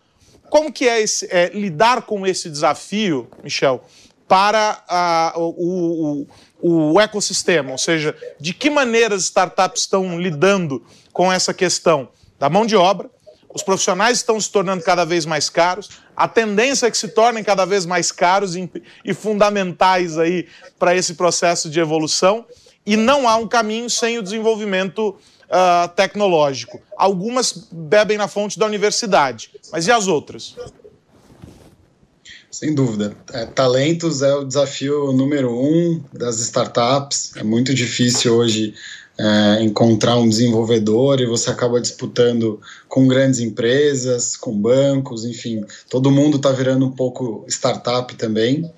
Como 0.50 0.72
que 0.72 0.88
é, 0.88 1.02
esse, 1.02 1.28
é, 1.32 1.50
lidar 1.54 2.04
com 2.04 2.28
esse 2.28 2.50
desafio, 2.50 3.28
Michel, 3.44 3.84
para 4.28 4.84
a, 4.88 5.34
o, 5.36 6.28
o, 6.62 6.94
o 6.94 7.02
ecossistema? 7.02 7.72
Ou 7.72 7.78
seja, 7.78 8.16
de 8.40 8.54
que 8.54 8.70
maneira 8.70 9.16
as 9.16 9.24
startups 9.24 9.82
estão 9.82 10.20
lidando 10.20 10.86
com 11.12 11.32
essa 11.32 11.54
questão 11.54 12.10
da 12.40 12.50
mão 12.50 12.66
de 12.66 12.76
obra, 12.76 13.10
os 13.54 13.62
profissionais 13.62 14.18
estão 14.18 14.40
se 14.40 14.52
tornando 14.52 14.84
cada 14.84 15.06
vez 15.06 15.26
mais 15.26 15.50
caros, 15.50 15.90
a 16.16 16.28
tendência 16.28 16.88
é 16.88 16.92
que 16.92 16.98
se 16.98 17.08
tornem 17.08 17.44
cada 17.44 17.66
vez 17.66 17.86
mais 17.86 18.12
caros 18.12 18.56
e, 18.56 18.70
e 19.06 19.14
fundamentais 19.14 20.18
aí 20.18 20.48
para 20.80 20.96
esse 20.96 21.14
processo 21.16 21.70
de 21.70 21.80
evolução 21.80 22.46
e 22.86 22.96
não 22.96 23.28
há 23.28 23.36
um 23.36 23.48
caminho 23.48 23.90
sem 23.90 24.18
o 24.18 24.24
desenvolvimento 24.24 25.10
uh, 25.10 25.88
tecnológico. 25.96 26.82
Algumas 26.98 27.68
bebem 27.72 28.18
na 28.18 28.28
fonte 28.28 28.58
da 28.60 28.66
universidade, 28.66 29.52
mas 29.72 29.88
e 29.88 29.92
as 29.92 30.08
outras? 30.08 30.56
Sem 32.52 32.76
dúvida. 32.76 33.16
É, 33.32 33.46
talentos 33.46 34.22
é 34.22 34.34
o 34.34 34.44
desafio 34.44 35.12
número 35.12 35.52
um 35.52 36.04
das 36.14 36.40
startups. 36.40 37.32
É 37.36 37.44
muito 37.44 37.74
difícil 37.74 38.36
hoje 38.36 38.76
é, 39.18 39.64
encontrar 39.64 40.18
um 40.18 40.30
desenvolvedor 40.30 41.20
e 41.20 41.26
você 41.26 41.50
acaba 41.50 41.82
disputando 41.82 42.62
com 42.88 43.08
grandes 43.08 43.40
empresas, 43.40 44.38
com 44.38 44.56
bancos, 44.56 45.26
enfim. 45.26 45.66
Todo 45.90 46.12
mundo 46.12 46.38
está 46.38 46.52
virando 46.52 46.86
um 46.86 46.92
pouco 46.92 47.44
startup 47.48 48.14
também. 48.16 48.72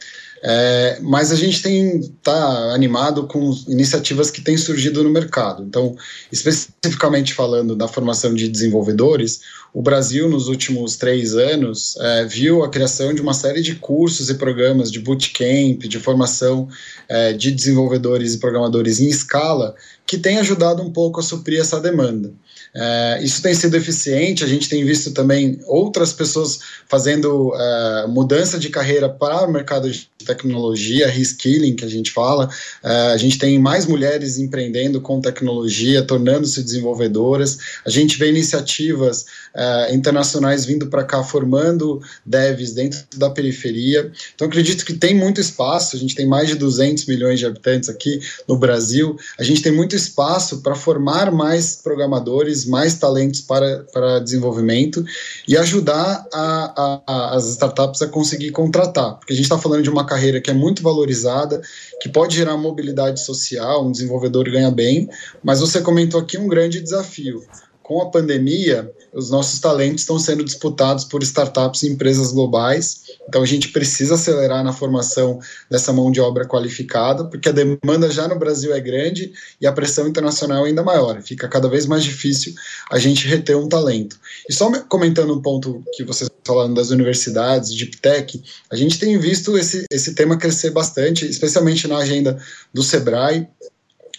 É, 0.47 0.99
mas 1.01 1.31
a 1.31 1.35
gente 1.35 1.59
tem 1.59 2.01
tá 2.21 2.71
animado 2.71 3.25
com 3.25 3.51
iniciativas 3.67 4.29
que 4.29 4.41
têm 4.41 4.55
surgido 4.55 5.03
no 5.03 5.09
mercado. 5.09 5.63
Então, 5.63 5.95
especificamente 6.31 7.33
falando 7.33 7.75
da 7.75 7.87
formação 7.87 8.31
de 8.31 8.47
desenvolvedores, 8.47 9.41
o 9.73 9.81
Brasil 9.81 10.29
nos 10.29 10.47
últimos 10.47 10.97
três 10.97 11.33
anos 11.33 11.97
é, 11.97 12.25
viu 12.25 12.63
a 12.63 12.69
criação 12.69 13.11
de 13.11 13.21
uma 13.21 13.33
série 13.33 13.63
de 13.63 13.73
cursos 13.73 14.29
e 14.29 14.35
programas 14.35 14.91
de 14.91 14.99
bootcamp, 14.99 15.81
de 15.81 15.99
formação 15.99 16.69
é, 17.09 17.33
de 17.33 17.49
desenvolvedores 17.49 18.35
e 18.35 18.37
programadores 18.37 18.99
em 18.99 19.07
escala, 19.07 19.73
que 20.05 20.15
tem 20.15 20.37
ajudado 20.37 20.83
um 20.83 20.91
pouco 20.91 21.19
a 21.19 21.23
suprir 21.23 21.59
essa 21.59 21.79
demanda. 21.79 22.31
É, 22.75 23.19
isso 23.23 23.41
tem 23.41 23.53
sido 23.53 23.75
eficiente, 23.77 24.43
a 24.43 24.47
gente 24.47 24.67
tem 24.67 24.83
visto 24.83 25.11
também 25.11 25.59
outras 25.65 26.11
pessoas 26.11 26.59
fazendo 26.89 27.53
é, 27.55 28.07
mudança 28.07 28.59
de 28.59 28.69
carreira 28.69 29.07
para 29.07 29.47
o 29.47 29.51
mercado 29.51 29.89
de 29.89 30.09
tecnologia, 30.25 31.07
reskilling, 31.07 31.75
que 31.75 31.85
a 31.85 31.89
gente 31.89 32.11
fala. 32.11 32.49
É, 32.83 32.89
a 33.13 33.17
gente 33.17 33.37
tem 33.37 33.57
mais 33.57 33.85
mulheres 33.85 34.37
empreendendo 34.37 34.99
com 34.99 35.21
tecnologia, 35.21 36.03
tornando-se 36.03 36.61
desenvolvedoras. 36.61 37.57
A 37.85 37.89
gente 37.89 38.17
vê 38.17 38.29
iniciativas 38.29 39.25
é, 39.55 39.93
internacionais 39.93 40.65
vindo 40.65 40.87
para 40.87 41.03
cá, 41.03 41.23
formando 41.23 42.01
devs 42.25 42.73
dentro 42.73 43.05
da 43.15 43.29
periferia. 43.29 44.11
Então, 44.33 44.47
acredito 44.47 44.83
que 44.83 44.93
tem 44.93 45.15
muito 45.15 45.39
espaço. 45.39 45.95
A 45.95 45.99
gente 45.99 46.15
tem 46.15 46.27
mais 46.27 46.49
de 46.49 46.55
200 46.55 47.05
milhões 47.05 47.39
de 47.39 47.45
habitantes 47.45 47.87
aqui 47.87 48.19
no 48.47 48.57
Brasil. 48.57 49.15
A 49.39 49.43
gente 49.43 49.61
tem 49.61 49.71
muito 49.71 49.95
espaço 49.95 50.61
para 50.61 50.75
formar 50.75 51.31
mais 51.31 51.75
programadores 51.75 52.64
mais 52.65 52.95
talentos 52.95 53.41
para, 53.41 53.85
para 53.93 54.19
desenvolvimento 54.19 55.03
e 55.47 55.57
ajudar 55.57 56.27
a, 56.33 57.01
a, 57.07 57.35
as 57.35 57.47
startups 57.49 58.01
a 58.01 58.07
conseguir 58.07 58.51
contratar. 58.51 59.15
Porque 59.15 59.33
a 59.33 59.35
gente 59.35 59.45
está 59.45 59.57
falando 59.57 59.83
de 59.83 59.89
uma 59.89 60.05
carreira 60.05 60.41
que 60.41 60.49
é 60.49 60.53
muito 60.53 60.81
valorizada, 60.81 61.61
que 62.01 62.09
pode 62.09 62.35
gerar 62.35 62.57
mobilidade 62.57 63.23
social, 63.23 63.85
um 63.85 63.91
desenvolvedor 63.91 64.49
ganha 64.49 64.71
bem, 64.71 65.09
mas 65.43 65.59
você 65.59 65.81
comentou 65.81 66.19
aqui 66.19 66.37
um 66.37 66.47
grande 66.47 66.81
desafio. 66.81 67.43
com 67.83 68.01
a 68.01 68.09
pandemia, 68.09 68.91
os 69.15 69.29
nossos 69.29 69.59
talentos 69.59 70.01
estão 70.01 70.19
sendo 70.19 70.43
disputados 70.43 71.05
por 71.05 71.23
startups 71.23 71.83
e 71.83 71.89
empresas 71.89 72.33
globais. 72.33 73.03
Então 73.27 73.41
a 73.41 73.45
gente 73.45 73.69
precisa 73.69 74.15
acelerar 74.15 74.63
na 74.63 74.73
formação 74.73 75.39
dessa 75.71 75.93
mão 75.93 76.11
de 76.11 76.19
obra 76.19 76.45
qualificada, 76.45 77.23
porque 77.25 77.47
a 77.47 77.53
demanda 77.53 78.11
já 78.11 78.27
no 78.27 78.37
Brasil 78.37 78.73
é 78.73 78.79
grande 78.81 79.31
e 79.59 79.65
a 79.65 79.71
pressão 79.71 80.07
internacional 80.07 80.65
é 80.65 80.69
ainda 80.69 80.83
maior. 80.83 81.21
Fica 81.21 81.47
cada 81.47 81.69
vez 81.69 81.85
mais 81.85 82.03
difícil 82.03 82.53
a 82.91 82.99
gente 82.99 83.25
reter 83.25 83.57
um 83.57 83.69
talento. 83.69 84.19
E 84.49 84.53
só 84.53 84.69
comentando 84.89 85.33
um 85.33 85.41
ponto 85.41 85.81
que 85.93 86.03
vocês 86.03 86.29
falaram 86.43 86.73
das 86.73 86.89
universidades, 86.89 87.73
Deep 87.73 87.97
Tech, 87.97 88.43
a 88.69 88.75
gente 88.75 88.99
tem 88.99 89.17
visto 89.17 89.57
esse, 89.57 89.85
esse 89.89 90.13
tema 90.13 90.37
crescer 90.37 90.71
bastante, 90.71 91.25
especialmente 91.25 91.87
na 91.87 91.97
agenda 91.97 92.37
do 92.73 92.83
Sebrae. 92.83 93.47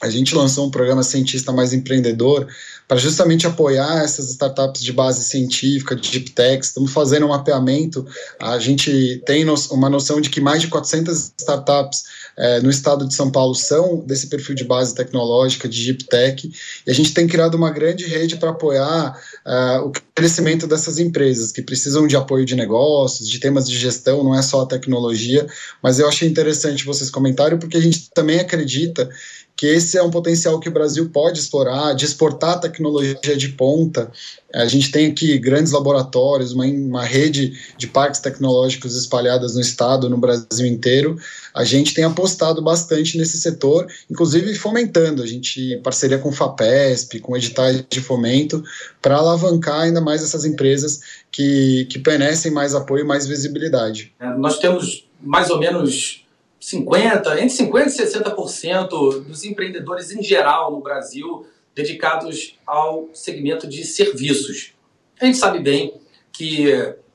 A 0.07 0.11
gente 0.11 0.35
lançou 0.35 0.67
um 0.67 0.71
programa 0.71 1.03
Cientista 1.03 1.53
Mais 1.53 1.73
Empreendedor, 1.73 2.47
para 2.89 2.99
justamente 2.99 3.47
apoiar 3.47 4.03
essas 4.05 4.31
startups 4.31 4.83
de 4.83 4.93
base 4.93 5.25
científica, 5.25 5.97
de 5.97 6.09
deep 6.09 6.31
tech. 6.31 6.65
Estamos 6.65 6.93
fazendo 6.93 7.27
um 7.27 7.31
mapeamento. 7.31 8.07
A 8.41 8.59
gente 8.59 9.23
tem 9.27 9.45
uma 9.71 9.91
noção 9.91 10.21
de 10.21 10.31
que 10.31 10.41
mais 10.41 10.61
de 10.61 10.69
400 10.69 11.33
startups 11.39 12.05
é, 12.37 12.61
no 12.61 12.71
estado 12.71 13.07
de 13.07 13.15
São 13.15 13.31
Paulo 13.31 13.55
são 13.55 14.05
desse 14.07 14.29
perfil 14.29 14.55
de 14.55 14.63
base 14.63 14.95
tecnológica, 14.95 15.69
de 15.69 15.85
deep 15.85 16.05
tech, 16.05 16.53
e 16.87 16.91
a 16.91 16.95
gente 16.95 17.13
tem 17.13 17.27
criado 17.27 17.55
uma 17.55 17.71
grande 17.71 18.07
rede 18.07 18.37
para 18.37 18.51
apoiar 18.51 19.19
uh, 19.45 19.87
o 19.87 19.93
crescimento 20.15 20.67
dessas 20.67 20.99
empresas 20.99 21.51
que 21.51 21.63
precisam 21.63 22.07
de 22.07 22.17
apoio 22.17 22.45
de 22.45 22.55
negócios, 22.55 23.29
de 23.29 23.39
temas 23.39 23.69
de 23.69 23.77
gestão, 23.77 24.23
não 24.23 24.35
é 24.35 24.43
só 24.43 24.63
a 24.63 24.67
tecnologia, 24.67 25.47
mas 25.83 25.99
eu 25.99 26.09
achei 26.09 26.29
interessante 26.29 26.85
vocês 26.85 27.11
comentarem, 27.11 27.59
porque 27.59 27.77
a 27.77 27.81
gente 27.81 28.11
também 28.15 28.39
acredita 28.39 29.11
que 29.57 29.67
esse 29.67 29.97
é 29.97 30.03
um 30.03 30.11
potencial 30.11 30.61
que 30.61 30.69
o 30.69 30.73
Brasil 30.73 31.09
pode 31.09 31.39
explorar, 31.39 31.95
de 31.95 32.05
exportar 32.05 32.61
tecnologia 32.61 33.37
de 33.37 33.49
ponta. 33.49 34.13
A 34.53 34.67
gente 34.67 34.91
tem 34.91 35.07
aqui 35.11 35.39
grandes 35.39 35.73
laboratórios, 35.73 36.53
uma, 36.53 36.67
uma 36.67 37.03
rede 37.03 37.59
de 37.79 37.87
parques 37.87 38.21
tecnológicos 38.21 38.95
espalhadas 38.95 39.55
no 39.55 39.63
estado, 39.63 40.11
no 40.11 40.19
Brasil 40.19 40.67
inteiro. 40.67 41.19
A 41.55 41.65
gente 41.65 41.95
tem 41.95 42.05
apostado 42.05 42.61
bastante 42.61 43.17
nesse 43.17 43.39
setor, 43.39 43.87
inclusive 44.11 44.55
fomentando. 44.55 45.23
A 45.23 45.27
gente 45.27 45.79
parceria 45.83 46.19
com 46.19 46.29
o 46.29 46.33
FAPESP, 46.33 47.21
com 47.21 47.35
editais 47.35 47.83
de 47.89 48.01
fomento, 48.01 48.63
para 49.01 49.17
alavancar 49.17 49.81
ainda 49.81 50.03
mais 50.03 50.23
essas 50.23 50.45
empresas 50.45 51.01
que, 51.33 51.87
que 51.87 51.99
penecem 51.99 52.53
mais 52.53 52.75
apoio 52.75 53.05
e 53.05 53.07
mais 53.07 53.27
visibilidade. 53.27 54.13
É, 54.21 54.37
nós 54.37 54.59
temos 54.59 55.09
mais 55.19 55.49
ou 55.49 55.59
menos 55.59 56.26
50, 56.67 57.41
entre 57.41 57.65
50% 57.65 57.87
e 57.87 58.03
60% 58.03 59.23
dos 59.23 59.45
empreendedores 59.45 60.11
em 60.11 60.21
geral 60.21 60.73
no 60.73 60.81
Brasil 60.81 61.47
dedicados 61.73 62.59
ao 62.67 63.09
segmento 63.13 63.69
de 63.69 63.85
serviços. 63.85 64.73
A 65.21 65.27
gente 65.27 65.39
sabe 65.39 65.61
bem 65.61 65.95
que 66.33 66.67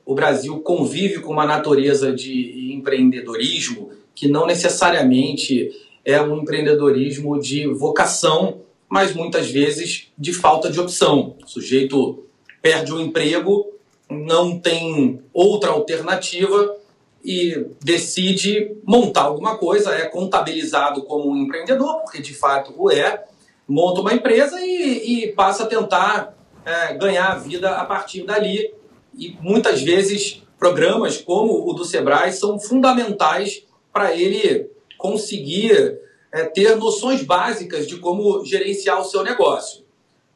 o 0.05 0.15
Brasil 0.15 0.58
convive 0.62 1.20
com 1.20 1.34
uma 1.34 1.46
natureza 1.46 2.13
de 2.13 2.72
empreendedorismo 2.74 3.91
que 4.15 4.29
não 4.29 4.48
necessariamente 4.48 5.70
é 6.05 6.22
um 6.22 6.43
empreendedorismo 6.43 7.38
de 7.38 7.67
vocação, 7.67 8.62
mas 8.88 9.13
muitas 9.13 9.51
vezes 9.51 10.08
de 10.17 10.31
falta 10.31 10.72
de 10.72 10.79
opção. 10.79 11.36
O 11.43 11.48
sujeito 11.48 12.24
perde 12.62 12.93
o 12.93 13.01
emprego, 13.01 13.70
não 14.10 14.58
tem 14.58 15.22
outra 15.34 15.72
alternativa 15.72 16.77
e 17.23 17.67
decide 17.81 18.75
montar 18.83 19.23
alguma 19.23 19.57
coisa, 19.57 19.93
é 19.93 20.07
contabilizado 20.07 21.03
como 21.03 21.29
um 21.29 21.37
empreendedor, 21.37 22.01
porque 22.01 22.21
de 22.21 22.33
fato 22.33 22.73
o 22.77 22.91
é, 22.91 23.23
monta 23.67 24.01
uma 24.01 24.13
empresa 24.13 24.59
e, 24.59 25.25
e 25.25 25.27
passa 25.33 25.63
a 25.63 25.67
tentar 25.67 26.35
é, 26.65 26.93
ganhar 26.95 27.31
a 27.31 27.35
vida 27.35 27.69
a 27.75 27.85
partir 27.85 28.23
dali. 28.23 28.73
E 29.17 29.35
muitas 29.41 29.81
vezes 29.81 30.41
programas 30.57 31.17
como 31.17 31.69
o 31.69 31.73
do 31.73 31.85
Sebrae 31.85 32.31
são 32.31 32.59
fundamentais 32.59 33.63
para 33.91 34.15
ele 34.15 34.69
conseguir 34.97 35.99
é, 36.31 36.43
ter 36.45 36.75
noções 36.75 37.23
básicas 37.23 37.87
de 37.87 37.97
como 37.97 38.45
gerenciar 38.45 38.99
o 38.99 39.05
seu 39.05 39.23
negócio. 39.23 39.83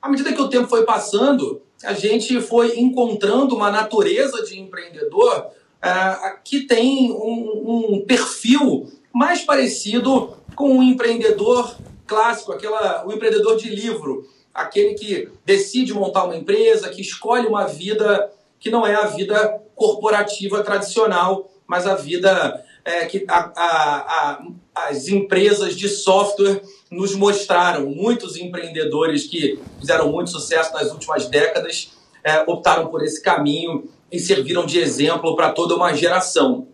À 0.01 0.09
medida 0.09 0.33
que 0.33 0.41
o 0.41 0.49
tempo 0.49 0.67
foi 0.67 0.83
passando, 0.83 1.61
a 1.83 1.93
gente 1.93 2.39
foi 2.41 2.79
encontrando 2.79 3.55
uma 3.55 3.71
natureza 3.71 4.43
de 4.43 4.59
empreendedor 4.59 5.47
uh, 5.85 6.39
que 6.43 6.61
tem 6.61 7.11
um, 7.11 7.95
um, 7.95 8.05
perfil 8.05 8.91
mais 9.13 9.41
parecido 9.41 10.35
com 10.55 10.79
o 10.79 10.83
empreendedor 10.83 11.77
clássico, 12.07 12.51
aquela, 12.51 13.05
o 13.05 13.13
empreendedor 13.13 13.55
de 13.57 13.69
livro, 13.69 14.27
aquele 14.53 14.95
que 14.95 15.29
decide 15.45 15.93
montar 15.93 16.25
uma 16.25 16.35
empresa, 16.35 16.89
que 16.89 17.01
escolhe 17.01 17.47
uma 17.47 17.65
vida 17.65 18.31
que 18.59 18.71
não 18.71 18.85
é 18.85 18.95
a 18.95 19.05
vida 19.05 19.61
corporativa 19.75 20.63
tradicional, 20.63 21.51
mas 21.67 21.85
a 21.85 21.95
vida 21.95 22.63
é, 22.83 23.05
que 23.05 23.25
a, 23.27 23.51
a, 23.55 23.97
a, 23.97 24.45
as 24.87 25.07
empresas 25.07 25.75
de 25.75 25.89
software 25.89 26.61
nos 26.89 27.15
mostraram. 27.15 27.87
Muitos 27.87 28.37
empreendedores 28.37 29.25
que 29.25 29.59
fizeram 29.79 30.11
muito 30.11 30.31
sucesso 30.31 30.73
nas 30.73 30.91
últimas 30.91 31.27
décadas 31.27 31.91
é, 32.23 32.43
optaram 32.47 32.87
por 32.87 33.03
esse 33.03 33.21
caminho 33.21 33.89
e 34.11 34.19
serviram 34.19 34.65
de 34.65 34.79
exemplo 34.79 35.35
para 35.35 35.51
toda 35.51 35.75
uma 35.75 35.93
geração. 35.93 36.67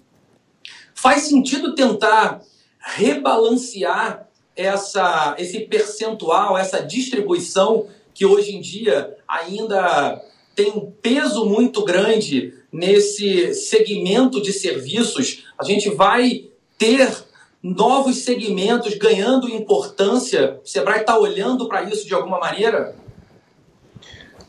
Faz 0.94 1.24
sentido 1.24 1.74
tentar 1.74 2.41
rebalancear 2.80 4.28
essa, 4.56 5.36
esse 5.38 5.62
percentual, 5.62 6.58
essa 6.58 6.80
distribuição 6.80 7.88
que 8.13 8.26
hoje 8.26 8.56
em 8.56 8.62
dia 8.62 9.15
ainda 9.28 10.22
tem 10.56 10.72
um 10.72 10.91
peso 10.91 11.46
muito 11.46 11.84
grande 11.84 12.54
nesse 12.72 13.54
segmento 13.54 14.41
de 14.41 14.52
serviços. 14.54 15.46
A 15.58 15.63
gente 15.63 15.89
vai 15.89 16.46
ter 16.78 17.12
novos 17.63 18.17
segmentos 18.17 18.96
ganhando 18.96 19.50
importância. 19.50 20.60
O 20.63 20.67
Sebrae 20.67 21.02
está 21.02 21.17
olhando 21.17 21.67
para 21.67 21.84
isso 21.84 22.06
de 22.06 22.13
alguma 22.13 22.39
maneira? 22.39 22.96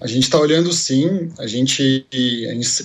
A 0.03 0.07
gente 0.09 0.25
está 0.25 0.39
olhando 0.39 0.73
sim, 0.73 1.31
a 1.39 1.47
gente 1.47 2.05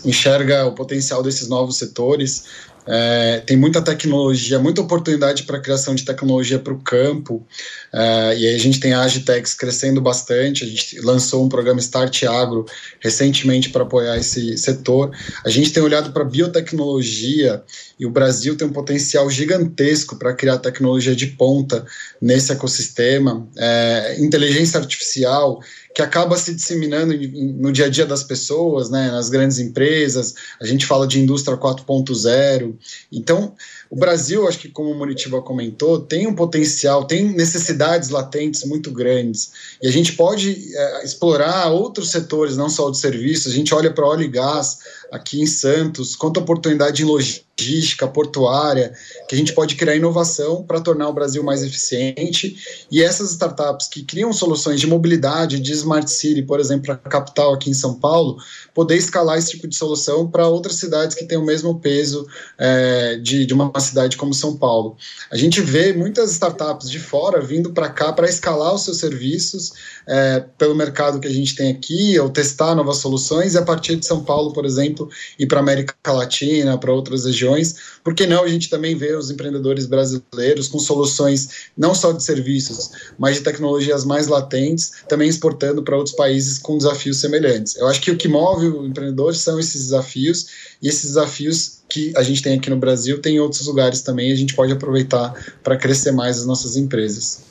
enxerga 0.06 0.68
o 0.68 0.74
potencial 0.74 1.24
desses 1.24 1.48
novos 1.48 1.78
setores. 1.78 2.46
É, 2.86 3.40
tem 3.40 3.58
muita 3.58 3.82
tecnologia, 3.82 4.60
muita 4.60 4.82
oportunidade 4.82 5.44
para 5.44 5.60
criação 5.60 5.96
de 5.96 6.06
tecnologia 6.06 6.60
para 6.60 6.72
o 6.72 6.80
campo. 6.80 7.46
É, 7.92 8.38
e 8.38 8.48
aí 8.48 8.56
a 8.56 8.60
gente 8.60 8.80
tem 8.80 8.94
a 8.94 9.02
Agitex 9.02 9.56
crescendo 9.56 10.00
bastante. 10.00 10.64
A 10.64 10.68
gente 10.68 11.00
lançou 11.02 11.44
um 11.44 11.50
programa 11.50 11.80
Start 11.80 12.24
Agro 12.24 12.66
recentemente 13.00 13.72
para 13.72 13.82
apoiar 13.82 14.16
esse 14.18 14.56
setor. 14.56 15.10
A 15.44 15.50
gente 15.50 15.74
tem 15.74 15.82
olhado 15.82 16.14
para 16.14 16.24
biotecnologia 16.24 17.64
e 18.00 18.06
o 18.06 18.12
Brasil 18.12 18.56
tem 18.56 18.68
um 18.68 18.72
potencial 18.72 19.30
gigantesco 19.30 20.16
para 20.16 20.34
criar 20.34 20.60
tecnologia 20.60 21.16
de 21.16 21.28
ponta 21.28 21.86
nesse 22.22 22.52
ecossistema. 22.52 23.48
É, 23.58 24.18
inteligência 24.20 24.80
artificial 24.80 25.60
que 25.96 26.02
acaba 26.04 26.38
se 26.38 26.54
disseminando 26.54 27.12
no 27.60 27.72
dia 27.72 27.86
a 27.86 27.90
dia 27.90 28.06
das 28.06 28.22
pessoas, 28.22 28.88
né, 28.92 29.10
nas 29.10 29.30
grandes 29.30 29.58
empresas. 29.58 30.36
A 30.62 30.66
gente 30.66 30.86
fala 30.86 31.08
de 31.08 31.20
indústria 31.20 31.58
4.0. 31.58 32.76
Então, 33.12 33.56
o 33.90 33.96
Brasil, 33.96 34.48
acho 34.48 34.60
que 34.60 34.70
como 34.70 34.92
o 34.92 34.96
Muritiba 34.96 35.42
comentou, 35.42 36.00
tem 36.00 36.28
um 36.28 36.36
potencial, 36.36 37.06
tem 37.06 37.34
necessidades 37.34 38.10
latentes 38.10 38.64
muito 38.64 38.92
grandes. 38.92 39.52
E 39.82 39.88
a 39.88 39.92
gente 39.92 40.14
pode 40.14 40.72
é, 40.72 41.04
explorar 41.04 41.72
outros 41.72 42.12
setores, 42.12 42.56
não 42.56 42.70
só 42.70 42.92
de 42.92 43.00
serviços. 43.00 43.52
A 43.52 43.56
gente 43.56 43.74
olha 43.74 43.92
para 43.92 44.06
óleo 44.06 44.24
e 44.24 44.28
gás 44.28 44.78
aqui 45.12 45.42
em 45.42 45.46
Santos, 45.46 46.16
quanta 46.16 46.40
oportunidade 46.40 47.02
em 47.02 47.06
logística 47.06 48.08
portuária, 48.08 48.94
que 49.28 49.34
a 49.34 49.38
gente 49.38 49.54
pode 49.54 49.76
criar 49.76 49.96
inovação 49.96 50.64
para 50.64 50.80
tornar 50.80 51.10
o 51.10 51.14
Brasil 51.14 51.44
mais 51.44 51.64
eficiente. 51.64 52.56
E 52.92 53.02
essas 53.02 53.32
startups 53.32 53.88
que 53.88 54.04
criam 54.04 54.32
soluções 54.32 54.80
de 54.80 54.88
mobilidade, 54.88 55.60
de 55.60 55.72
smart 55.72 56.10
city, 56.10 56.44
por 56.44 56.60
exemplo, 56.60 56.86
para 56.86 56.94
a 56.96 56.98
capital 56.98 57.54
aqui 57.54 57.70
em 57.70 57.74
São 57.74 57.96
Paulo, 57.96 58.38
poder 58.74 58.96
escalar 58.96 59.38
esse 59.38 59.52
tipo 59.52 59.68
de 59.68 59.76
solução 59.76 60.30
para 60.30 60.48
outras 60.48 60.76
cidades 60.76 61.16
que 61.16 61.26
têm 61.26 61.38
o 61.38 61.46
mesmo 61.46 61.80
peso 61.80 62.28
é, 62.58 63.18
de, 63.18 63.46
de 63.46 63.54
uma 63.54 63.72
cidade 63.80 64.18
como 64.18 64.34
São 64.34 64.56
Paulo. 64.56 64.96
A 65.32 65.38
gente 65.38 65.60
vê 65.60 65.94
muitas 65.94 66.32
startups 66.32 66.90
de 66.90 67.00
fora 67.00 67.42
vindo 67.42 67.72
para 67.74 67.90
cá 67.90 68.14
para 68.14 68.30
escalar 68.30 68.74
os 68.74 68.84
seus 68.84 68.98
serviços 68.98 69.74
é, 70.08 70.44
pelo 70.58 70.76
mercado 70.76 71.20
que 71.20 71.28
a 71.28 71.34
gente 71.34 71.56
tem 71.56 71.72
aqui, 71.72 72.18
ou 72.20 72.30
testar 72.30 72.76
novas 72.76 72.98
soluções, 72.98 73.56
e 73.56 73.58
a 73.58 73.62
partir 73.64 73.96
de 73.96 74.06
São 74.06 74.24
Paulo, 74.24 74.54
por 74.54 74.66
exemplo, 74.66 74.97
ir 75.38 75.48
para 75.48 75.60
a 75.60 75.62
América 75.62 75.96
Latina, 76.12 76.78
para 76.78 76.92
outras 76.92 77.26
regiões. 77.26 77.76
Por 78.04 78.14
que 78.14 78.26
não 78.26 78.44
a 78.44 78.48
gente 78.48 78.70
também 78.70 78.96
vê 78.96 79.16
os 79.16 79.30
empreendedores 79.30 79.86
brasileiros 79.86 80.68
com 80.68 80.80
soluções 80.80 81.70
não 81.78 81.94
só 81.94 82.12
de 82.12 82.24
serviços, 82.24 82.92
mas 83.18 83.36
de 83.36 83.42
tecnologias 83.42 84.06
mais 84.06 84.28
latentes, 84.28 84.92
também 85.08 85.30
exportando 85.30 85.84
para 85.84 85.96
outros 85.96 86.16
países 86.16 86.58
com 86.58 86.78
desafios 86.78 87.20
semelhantes. 87.20 87.76
Eu 87.76 87.88
acho 87.88 88.02
que 88.02 88.12
o 88.12 88.18
que 88.18 88.28
move 88.28 88.68
o 88.68 88.86
empreendedor 88.86 89.36
são 89.36 89.60
esses 89.60 89.84
desafios, 89.84 90.48
e 90.82 90.88
esses 90.88 91.04
desafios 91.04 91.80
que 91.90 92.14
a 92.16 92.24
gente 92.24 92.42
tem 92.42 92.58
aqui 92.58 92.70
no 92.70 92.78
Brasil 92.78 93.22
tem 93.22 93.36
em 93.36 93.40
outros 93.40 93.66
lugares 93.66 94.02
também, 94.02 94.30
e 94.30 94.34
a 94.34 94.36
gente 94.36 94.56
pode 94.56 94.72
aproveitar 94.74 95.34
para 95.64 95.78
crescer 95.78 96.12
mais 96.12 96.40
as 96.40 96.46
nossas 96.46 96.76
empresas. 96.76 97.48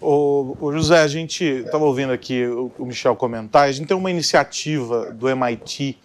O, 0.00 0.72
José, 0.72 0.98
a 0.98 1.08
gente 1.08 1.44
estava 1.44 1.84
ouvindo 1.84 2.12
aqui 2.12 2.46
o, 2.46 2.86
Michel 2.86 3.14
comentar, 3.14 3.68
a 3.68 3.72
gente 3.72 3.86
tem 3.86 3.96
uma 3.96 4.10
iniciativa 4.10 5.12
do 5.12 5.28
MIT 5.28 5.98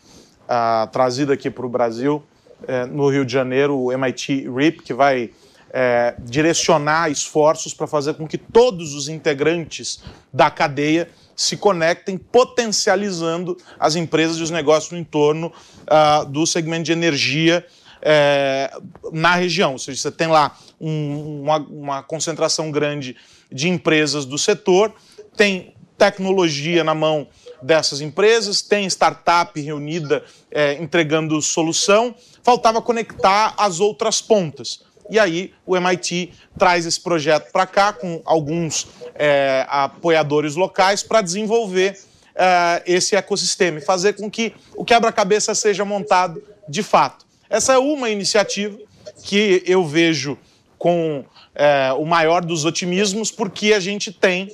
ah, 0.47 0.87
trazida 0.91 1.33
aqui 1.33 1.49
para 1.49 1.65
o 1.65 1.69
Brasil, 1.69 2.23
eh, 2.67 2.85
no 2.85 3.09
Rio 3.09 3.25
de 3.25 3.33
Janeiro, 3.33 3.77
o 3.77 3.91
MIT 3.91 4.49
RIP, 4.49 4.83
que 4.83 4.93
vai 4.93 5.31
eh, 5.71 6.15
direcionar 6.19 7.11
esforços 7.11 7.73
para 7.73 7.85
fazer 7.85 8.13
com 8.13 8.27
que 8.27 8.37
todos 8.37 8.93
os 8.93 9.09
integrantes 9.09 10.01
da 10.31 10.49
cadeia 10.49 11.09
se 11.35 11.57
conectem, 11.57 12.17
potencializando 12.17 13.57
as 13.77 13.95
empresas 13.95 14.37
e 14.37 14.43
os 14.43 14.49
negócios 14.49 14.91
no 14.93 14.97
entorno 14.97 15.51
ah, 15.85 16.23
do 16.23 16.45
segmento 16.45 16.83
de 16.83 16.93
energia 16.93 17.65
eh, 18.01 18.71
na 19.11 19.35
região. 19.35 19.73
Ou 19.73 19.79
seja, 19.79 19.99
você 19.99 20.11
tem 20.11 20.27
lá 20.27 20.57
um, 20.79 21.41
uma, 21.41 21.57
uma 21.57 22.03
concentração 22.03 22.71
grande 22.71 23.17
de 23.51 23.67
empresas 23.67 24.25
do 24.25 24.37
setor, 24.37 24.93
tem 25.35 25.73
tecnologia 25.97 26.83
na 26.83 26.95
mão 26.95 27.27
dessas 27.65 27.99
empresas, 27.99 28.61
tem 28.61 28.85
startup 28.87 29.59
reunida 29.59 30.23
é, 30.51 30.73
entregando 30.73 31.41
solução, 31.41 32.15
faltava 32.43 32.81
conectar 32.81 33.53
as 33.57 33.79
outras 33.79 34.21
pontas. 34.21 34.83
E 35.09 35.19
aí 35.19 35.53
o 35.65 35.75
MIT 35.75 36.31
traz 36.57 36.85
esse 36.85 36.99
projeto 36.99 37.51
para 37.51 37.65
cá 37.65 37.93
com 37.93 38.21
alguns 38.25 38.87
é, 39.15 39.65
apoiadores 39.67 40.55
locais 40.55 41.03
para 41.03 41.21
desenvolver 41.21 41.99
é, 42.35 42.83
esse 42.85 43.15
ecossistema 43.15 43.79
e 43.79 43.81
fazer 43.81 44.13
com 44.13 44.29
que 44.29 44.53
o 44.75 44.83
quebra-cabeça 44.83 45.53
seja 45.53 45.83
montado 45.83 46.41
de 46.67 46.81
fato. 46.81 47.25
Essa 47.49 47.73
é 47.73 47.77
uma 47.77 48.09
iniciativa 48.09 48.77
que 49.23 49.63
eu 49.65 49.85
vejo 49.85 50.37
com 50.77 51.23
é, 51.53 51.93
o 51.93 52.05
maior 52.05 52.43
dos 52.43 52.65
otimismos, 52.65 53.31
porque 53.31 53.73
a 53.73 53.79
gente 53.79 54.11
tem 54.11 54.53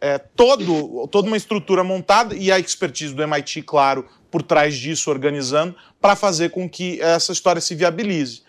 é, 0.00 0.18
todo, 0.18 1.06
toda 1.08 1.28
uma 1.28 1.36
estrutura 1.36 1.84
montada 1.84 2.34
e 2.34 2.50
a 2.50 2.58
expertise 2.58 3.14
do 3.14 3.22
MIT, 3.22 3.62
claro, 3.62 4.06
por 4.30 4.42
trás 4.42 4.76
disso, 4.76 5.10
organizando, 5.10 5.76
para 6.00 6.16
fazer 6.16 6.50
com 6.50 6.68
que 6.68 7.00
essa 7.00 7.32
história 7.32 7.60
se 7.60 7.74
viabilize. 7.74 8.42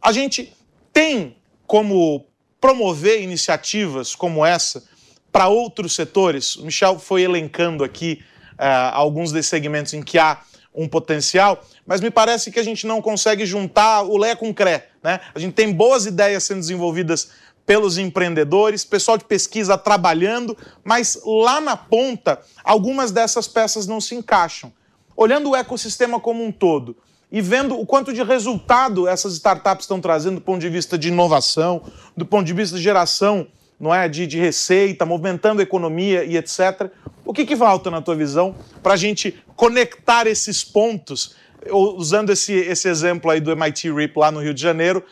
A 0.00 0.12
gente 0.12 0.54
tem 0.92 1.36
como 1.66 2.26
promover 2.60 3.20
iniciativas 3.20 4.14
como 4.14 4.46
essa 4.46 4.84
para 5.32 5.48
outros 5.48 5.94
setores. 5.94 6.56
O 6.56 6.66
Michel 6.66 6.98
foi 6.98 7.22
elencando 7.22 7.82
aqui 7.82 8.22
é, 8.58 8.66
alguns 8.92 9.32
desses 9.32 9.48
segmentos 9.48 9.94
em 9.94 10.02
que 10.02 10.18
há 10.18 10.40
um 10.74 10.88
potencial, 10.88 11.62
mas 11.86 12.00
me 12.00 12.10
parece 12.10 12.50
que 12.50 12.58
a 12.58 12.62
gente 12.62 12.86
não 12.86 13.02
consegue 13.02 13.44
juntar 13.44 14.02
o 14.02 14.16
Lé 14.16 14.34
com 14.34 14.50
o 14.50 14.54
Cré. 14.54 14.88
Né? 15.02 15.20
A 15.34 15.38
gente 15.38 15.52
tem 15.52 15.72
boas 15.72 16.06
ideias 16.06 16.44
sendo 16.44 16.60
desenvolvidas 16.60 17.30
pelos 17.64 17.98
empreendedores, 17.98 18.84
pessoal 18.84 19.16
de 19.16 19.24
pesquisa 19.24 19.78
trabalhando, 19.78 20.56
mas 20.84 21.20
lá 21.24 21.60
na 21.60 21.76
ponta, 21.76 22.40
algumas 22.64 23.10
dessas 23.10 23.46
peças 23.46 23.86
não 23.86 24.00
se 24.00 24.14
encaixam. 24.14 24.72
Olhando 25.16 25.50
o 25.50 25.56
ecossistema 25.56 26.18
como 26.18 26.44
um 26.44 26.50
todo 26.50 26.96
e 27.30 27.40
vendo 27.40 27.78
o 27.78 27.86
quanto 27.86 28.12
de 28.12 28.22
resultado 28.22 29.06
essas 29.06 29.34
startups 29.34 29.84
estão 29.84 30.00
trazendo 30.00 30.36
do 30.36 30.40
ponto 30.40 30.60
de 30.60 30.68
vista 30.68 30.98
de 30.98 31.08
inovação, 31.08 31.82
do 32.16 32.26
ponto 32.26 32.44
de 32.44 32.52
vista 32.52 32.76
de 32.76 32.82
geração 32.82 33.46
não 33.82 33.92
é, 33.92 34.08
de, 34.08 34.28
de 34.28 34.38
receita, 34.38 35.04
movimentando 35.04 35.60
a 35.60 35.64
economia 35.64 36.22
e 36.24 36.36
etc. 36.36 36.88
O 37.24 37.32
que, 37.32 37.44
que 37.44 37.56
falta, 37.56 37.90
na 37.90 38.00
tua 38.00 38.14
visão, 38.14 38.54
para 38.80 38.94
a 38.94 38.96
gente 38.96 39.42
conectar 39.56 40.28
esses 40.28 40.62
pontos, 40.62 41.34
usando 41.68 42.30
esse, 42.30 42.52
esse 42.52 42.88
exemplo 42.88 43.28
aí 43.28 43.40
do 43.40 43.50
MIT 43.50 43.90
RIP 43.92 44.16
lá 44.16 44.30
no 44.30 44.40
Rio 44.40 44.54
de 44.54 44.62
Janeiro, 44.62 45.04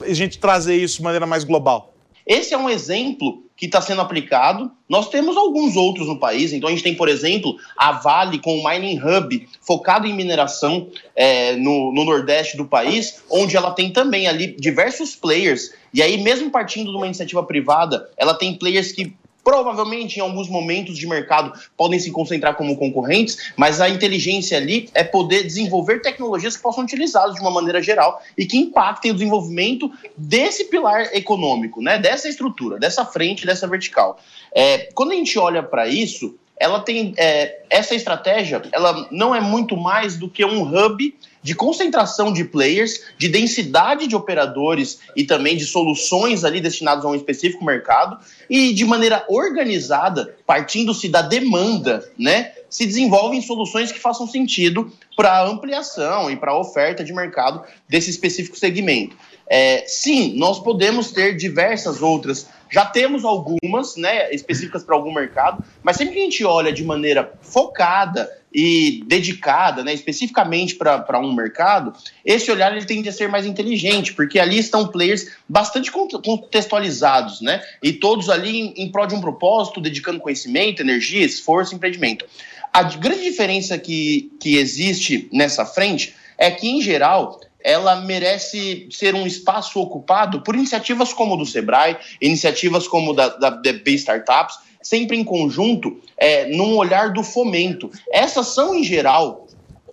a 0.00 0.14
gente 0.14 0.38
trazer 0.38 0.76
isso 0.76 0.98
de 0.98 1.02
maneira 1.02 1.26
mais 1.26 1.44
global? 1.44 1.94
Esse 2.26 2.54
é 2.54 2.58
um 2.58 2.70
exemplo 2.70 3.44
que 3.56 3.66
está 3.66 3.80
sendo 3.80 4.00
aplicado. 4.00 4.70
Nós 4.88 5.08
temos 5.08 5.36
alguns 5.36 5.76
outros 5.76 6.06
no 6.08 6.18
país. 6.18 6.52
Então, 6.52 6.68
a 6.68 6.72
gente 6.72 6.82
tem, 6.82 6.94
por 6.94 7.08
exemplo, 7.08 7.56
a 7.76 7.92
Vale 7.92 8.38
com 8.38 8.58
o 8.58 8.68
Mining 8.68 8.98
Hub, 8.98 9.48
focado 9.60 10.06
em 10.06 10.14
mineração 10.14 10.88
é, 11.14 11.54
no, 11.56 11.92
no 11.92 12.04
Nordeste 12.04 12.56
do 12.56 12.64
país, 12.64 13.22
onde 13.30 13.56
ela 13.56 13.70
tem 13.70 13.92
também 13.92 14.26
ali 14.26 14.56
diversos 14.58 15.14
players. 15.14 15.72
E 15.92 16.02
aí, 16.02 16.20
mesmo 16.22 16.50
partindo 16.50 16.90
de 16.90 16.96
uma 16.96 17.06
iniciativa 17.06 17.42
privada, 17.42 18.10
ela 18.16 18.34
tem 18.34 18.54
players 18.54 18.90
que 18.90 19.14
provavelmente 19.44 20.16
em 20.16 20.22
alguns 20.22 20.48
momentos 20.48 20.96
de 20.96 21.06
mercado 21.06 21.52
podem 21.76 22.00
se 22.00 22.10
concentrar 22.10 22.56
como 22.56 22.76
concorrentes, 22.76 23.52
mas 23.56 23.80
a 23.80 23.88
inteligência 23.88 24.56
ali 24.56 24.88
é 24.94 25.04
poder 25.04 25.44
desenvolver 25.44 26.00
tecnologias 26.00 26.56
que 26.56 26.62
possam 26.62 26.82
utilizá-las 26.82 27.34
de 27.34 27.40
uma 27.42 27.50
maneira 27.50 27.82
geral 27.82 28.22
e 28.36 28.46
que 28.46 28.56
impactem 28.56 29.10
o 29.10 29.14
desenvolvimento 29.14 29.92
desse 30.16 30.64
pilar 30.64 31.14
econômico, 31.14 31.82
né, 31.82 31.98
dessa 31.98 32.28
estrutura, 32.28 32.78
dessa 32.78 33.04
frente, 33.04 33.44
dessa 33.44 33.68
vertical. 33.68 34.18
É, 34.52 34.88
quando 34.94 35.12
a 35.12 35.14
gente 35.14 35.38
olha 35.38 35.62
para 35.62 35.86
isso, 35.86 36.34
ela 36.58 36.80
tem 36.80 37.14
é, 37.16 37.62
essa 37.68 37.94
estratégia, 37.94 38.62
ela 38.72 39.08
não 39.10 39.34
é 39.34 39.40
muito 39.40 39.76
mais 39.76 40.16
do 40.16 40.28
que 40.28 40.44
um 40.44 40.62
hub 40.62 41.14
de 41.42 41.54
concentração 41.54 42.32
de 42.32 42.42
players, 42.42 43.02
de 43.18 43.28
densidade 43.28 44.06
de 44.06 44.16
operadores 44.16 45.00
e 45.14 45.24
também 45.24 45.58
de 45.58 45.66
soluções 45.66 46.42
ali 46.42 46.58
destinadas 46.58 47.04
a 47.04 47.08
um 47.08 47.14
específico 47.14 47.62
mercado 47.62 48.18
e 48.48 48.72
de 48.72 48.84
maneira 48.84 49.24
organizada, 49.28 50.34
partindo-se 50.46 51.06
da 51.06 51.20
demanda, 51.20 52.10
né? 52.18 52.52
Se 52.70 52.86
desenvolvem 52.86 53.42
soluções 53.42 53.92
que 53.92 54.00
façam 54.00 54.26
sentido 54.26 54.90
para 55.14 55.32
a 55.32 55.46
ampliação 55.46 56.30
e 56.30 56.36
para 56.36 56.52
a 56.52 56.58
oferta 56.58 57.04
de 57.04 57.12
mercado 57.12 57.62
desse 57.86 58.08
específico 58.08 58.56
segmento. 58.56 59.14
É, 59.48 59.84
sim, 59.86 60.36
nós 60.36 60.58
podemos 60.58 61.12
ter 61.12 61.36
diversas 61.36 62.00
outras 62.00 62.48
já 62.74 62.84
temos 62.84 63.24
algumas, 63.24 63.96
né, 63.96 64.34
específicas 64.34 64.82
para 64.82 64.96
algum 64.96 65.14
mercado, 65.14 65.62
mas 65.80 65.96
sempre 65.96 66.14
que 66.14 66.20
a 66.20 66.24
gente 66.24 66.44
olha 66.44 66.72
de 66.72 66.82
maneira 66.82 67.32
focada 67.40 68.28
e 68.52 69.04
dedicada, 69.06 69.84
né, 69.84 69.94
especificamente 69.94 70.74
para 70.74 71.20
um 71.20 71.32
mercado, 71.32 71.92
esse 72.24 72.50
olhar 72.50 72.76
ele 72.76 72.84
tende 72.84 73.08
a 73.08 73.12
ser 73.12 73.28
mais 73.28 73.46
inteligente, 73.46 74.12
porque 74.12 74.40
ali 74.40 74.58
estão 74.58 74.88
players 74.88 75.28
bastante 75.48 75.92
contextualizados, 75.92 77.40
né, 77.40 77.62
e 77.80 77.92
todos 77.92 78.28
ali 78.28 78.58
em, 78.58 78.74
em 78.76 78.90
prol 78.90 79.06
de 79.06 79.14
um 79.14 79.20
propósito, 79.20 79.80
dedicando 79.80 80.18
conhecimento, 80.18 80.82
energia, 80.82 81.24
esforço, 81.24 81.76
empreendimento. 81.76 82.26
A 82.72 82.82
grande 82.82 83.22
diferença 83.22 83.78
que, 83.78 84.32
que 84.40 84.56
existe 84.56 85.28
nessa 85.32 85.64
frente 85.64 86.12
é 86.36 86.50
que, 86.50 86.68
em 86.68 86.82
geral, 86.82 87.40
ela 87.64 87.96
merece 87.96 88.86
ser 88.90 89.14
um 89.14 89.26
espaço 89.26 89.80
ocupado 89.80 90.42
por 90.42 90.54
iniciativas 90.54 91.14
como 91.14 91.34
o 91.34 91.36
do 91.38 91.46
Sebrae, 91.46 91.96
iniciativas 92.20 92.86
como 92.86 93.14
da, 93.14 93.28
da, 93.30 93.48
da 93.48 93.72
B 93.72 93.92
Startups, 93.92 94.58
sempre 94.82 95.16
em 95.16 95.24
conjunto, 95.24 95.98
é, 96.18 96.44
num 96.54 96.76
olhar 96.76 97.14
do 97.14 97.22
fomento. 97.24 97.90
Essas 98.12 98.48
são, 98.48 98.74
em 98.74 98.84
geral, 98.84 99.48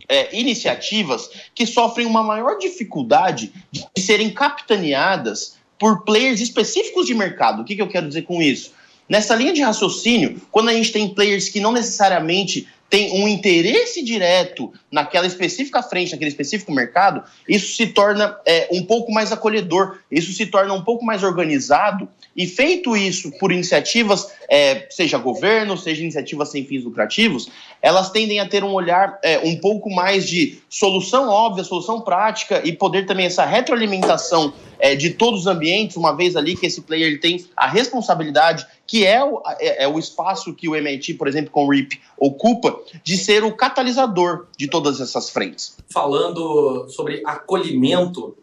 é, 0.09 0.37
iniciativas 0.37 1.29
que 1.55 1.65
sofrem 1.65 2.05
uma 2.05 2.21
maior 2.21 2.57
dificuldade 2.57 3.53
de 3.71 4.01
serem 4.01 4.29
capitaneadas 4.29 5.55
por 5.79 6.03
players 6.03 6.41
específicos 6.41 7.07
de 7.07 7.13
mercado. 7.13 7.61
O 7.61 7.65
que, 7.65 7.77
que 7.77 7.81
eu 7.81 7.87
quero 7.87 8.09
dizer 8.09 8.23
com 8.23 8.41
isso? 8.41 8.73
Nessa 9.07 9.33
linha 9.33 9.53
de 9.53 9.61
raciocínio, 9.61 10.41
quando 10.51 10.69
a 10.69 10.73
gente 10.73 10.91
tem 10.91 11.07
players 11.07 11.47
que 11.47 11.61
não 11.61 11.71
necessariamente 11.71 12.67
tem 12.89 13.23
um 13.23 13.27
interesse 13.27 14.03
direto 14.03 14.73
naquela 14.91 15.25
específica 15.25 15.81
frente, 15.81 16.11
naquele 16.11 16.29
específico 16.29 16.71
mercado, 16.71 17.23
isso 17.47 17.75
se 17.75 17.87
torna 17.87 18.37
é, 18.45 18.67
um 18.71 18.83
pouco 18.83 19.11
mais 19.11 19.31
acolhedor, 19.31 19.97
isso 20.11 20.33
se 20.33 20.45
torna 20.45 20.73
um 20.73 20.83
pouco 20.83 21.05
mais 21.05 21.23
organizado. 21.23 22.09
E 22.35 22.45
feito 22.45 22.95
isso 22.95 23.31
por 23.39 23.51
iniciativas, 23.51 24.31
é, 24.49 24.87
seja 24.89 25.17
governo, 25.17 25.77
seja 25.77 26.01
iniciativas 26.01 26.49
sem 26.49 26.65
fins 26.65 26.83
lucrativos, 26.83 27.49
elas 27.81 28.09
tendem 28.09 28.39
a 28.39 28.47
ter 28.47 28.63
um 28.63 28.73
olhar 28.73 29.19
é, 29.23 29.39
um 29.39 29.57
pouco 29.57 29.89
mais 29.89 30.27
de 30.27 30.59
solução 30.69 31.29
óbvia, 31.29 31.63
solução 31.63 32.01
prática 32.01 32.61
e 32.63 32.71
poder 32.71 33.05
também 33.05 33.25
essa 33.25 33.45
retroalimentação 33.45 34.53
é, 34.81 34.95
de 34.95 35.11
todos 35.11 35.41
os 35.41 35.47
ambientes, 35.47 35.95
uma 35.95 36.15
vez 36.15 36.35
ali 36.35 36.55
que 36.55 36.65
esse 36.65 36.81
player 36.81 37.07
ele 37.07 37.17
tem 37.19 37.45
a 37.55 37.67
responsabilidade, 37.67 38.65
que 38.87 39.05
é 39.05 39.23
o, 39.23 39.41
é, 39.59 39.83
é 39.83 39.87
o 39.87 39.99
espaço 39.99 40.53
que 40.53 40.67
o 40.67 40.75
MIT, 40.75 41.13
por 41.13 41.27
exemplo, 41.27 41.51
com 41.51 41.65
o 41.65 41.69
RIP, 41.69 42.01
ocupa, 42.17 42.79
de 43.03 43.15
ser 43.15 43.43
o 43.43 43.55
catalisador 43.55 44.47
de 44.57 44.67
todas 44.81 44.99
essas 44.99 45.29
frentes. 45.29 45.77
Falando 45.89 46.87
sobre 46.89 47.21
acolhimento, 47.25 48.35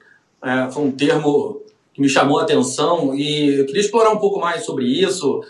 é, 0.43 0.71
foi 0.71 0.85
um 0.85 0.93
termo 0.93 1.63
que 1.93 2.01
me 2.01 2.09
chamou 2.09 2.39
a 2.39 2.43
atenção 2.43 3.15
e 3.15 3.59
eu 3.59 3.67
queria 3.67 3.81
explorar 3.81 4.11
um 4.11 4.19
pouco 4.19 4.39
mais 4.39 4.65
sobre 4.65 4.85
isso. 4.87 5.43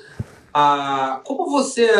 Ah, 0.53 1.21
como 1.25 1.51
você 1.51 1.91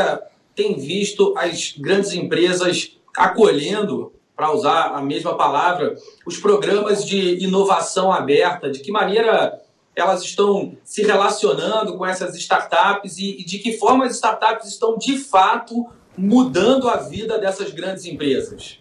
tem 0.57 0.77
visto 0.79 1.35
as 1.37 1.75
grandes 1.77 2.13
empresas 2.15 2.97
acolhendo 3.17 4.13
para 4.35 4.53
usar 4.53 4.95
a 4.95 5.03
mesma 5.03 5.37
palavra, 5.37 5.97
os 6.25 6.39
programas 6.39 7.05
de 7.05 7.43
inovação 7.45 8.13
aberta, 8.13 8.71
de 8.71 8.79
que 8.81 8.91
maneira 8.91 9.61
elas 9.95 10.23
estão 10.23 10.77
se 10.85 11.03
relacionando 11.03 11.99
com 11.99 12.07
essas 12.07 12.37
startups 12.37 13.19
e, 13.19 13.41
e 13.41 13.45
de 13.45 13.59
que 13.59 13.77
forma 13.77 14.07
as 14.07 14.15
startups 14.15 14.69
estão 14.69 14.97
de 14.97 15.19
fato 15.19 15.89
mudando 16.17 16.89
a 16.89 16.97
vida 16.97 17.37
dessas 17.39 17.71
grandes 17.71 18.05
empresas? 18.05 18.78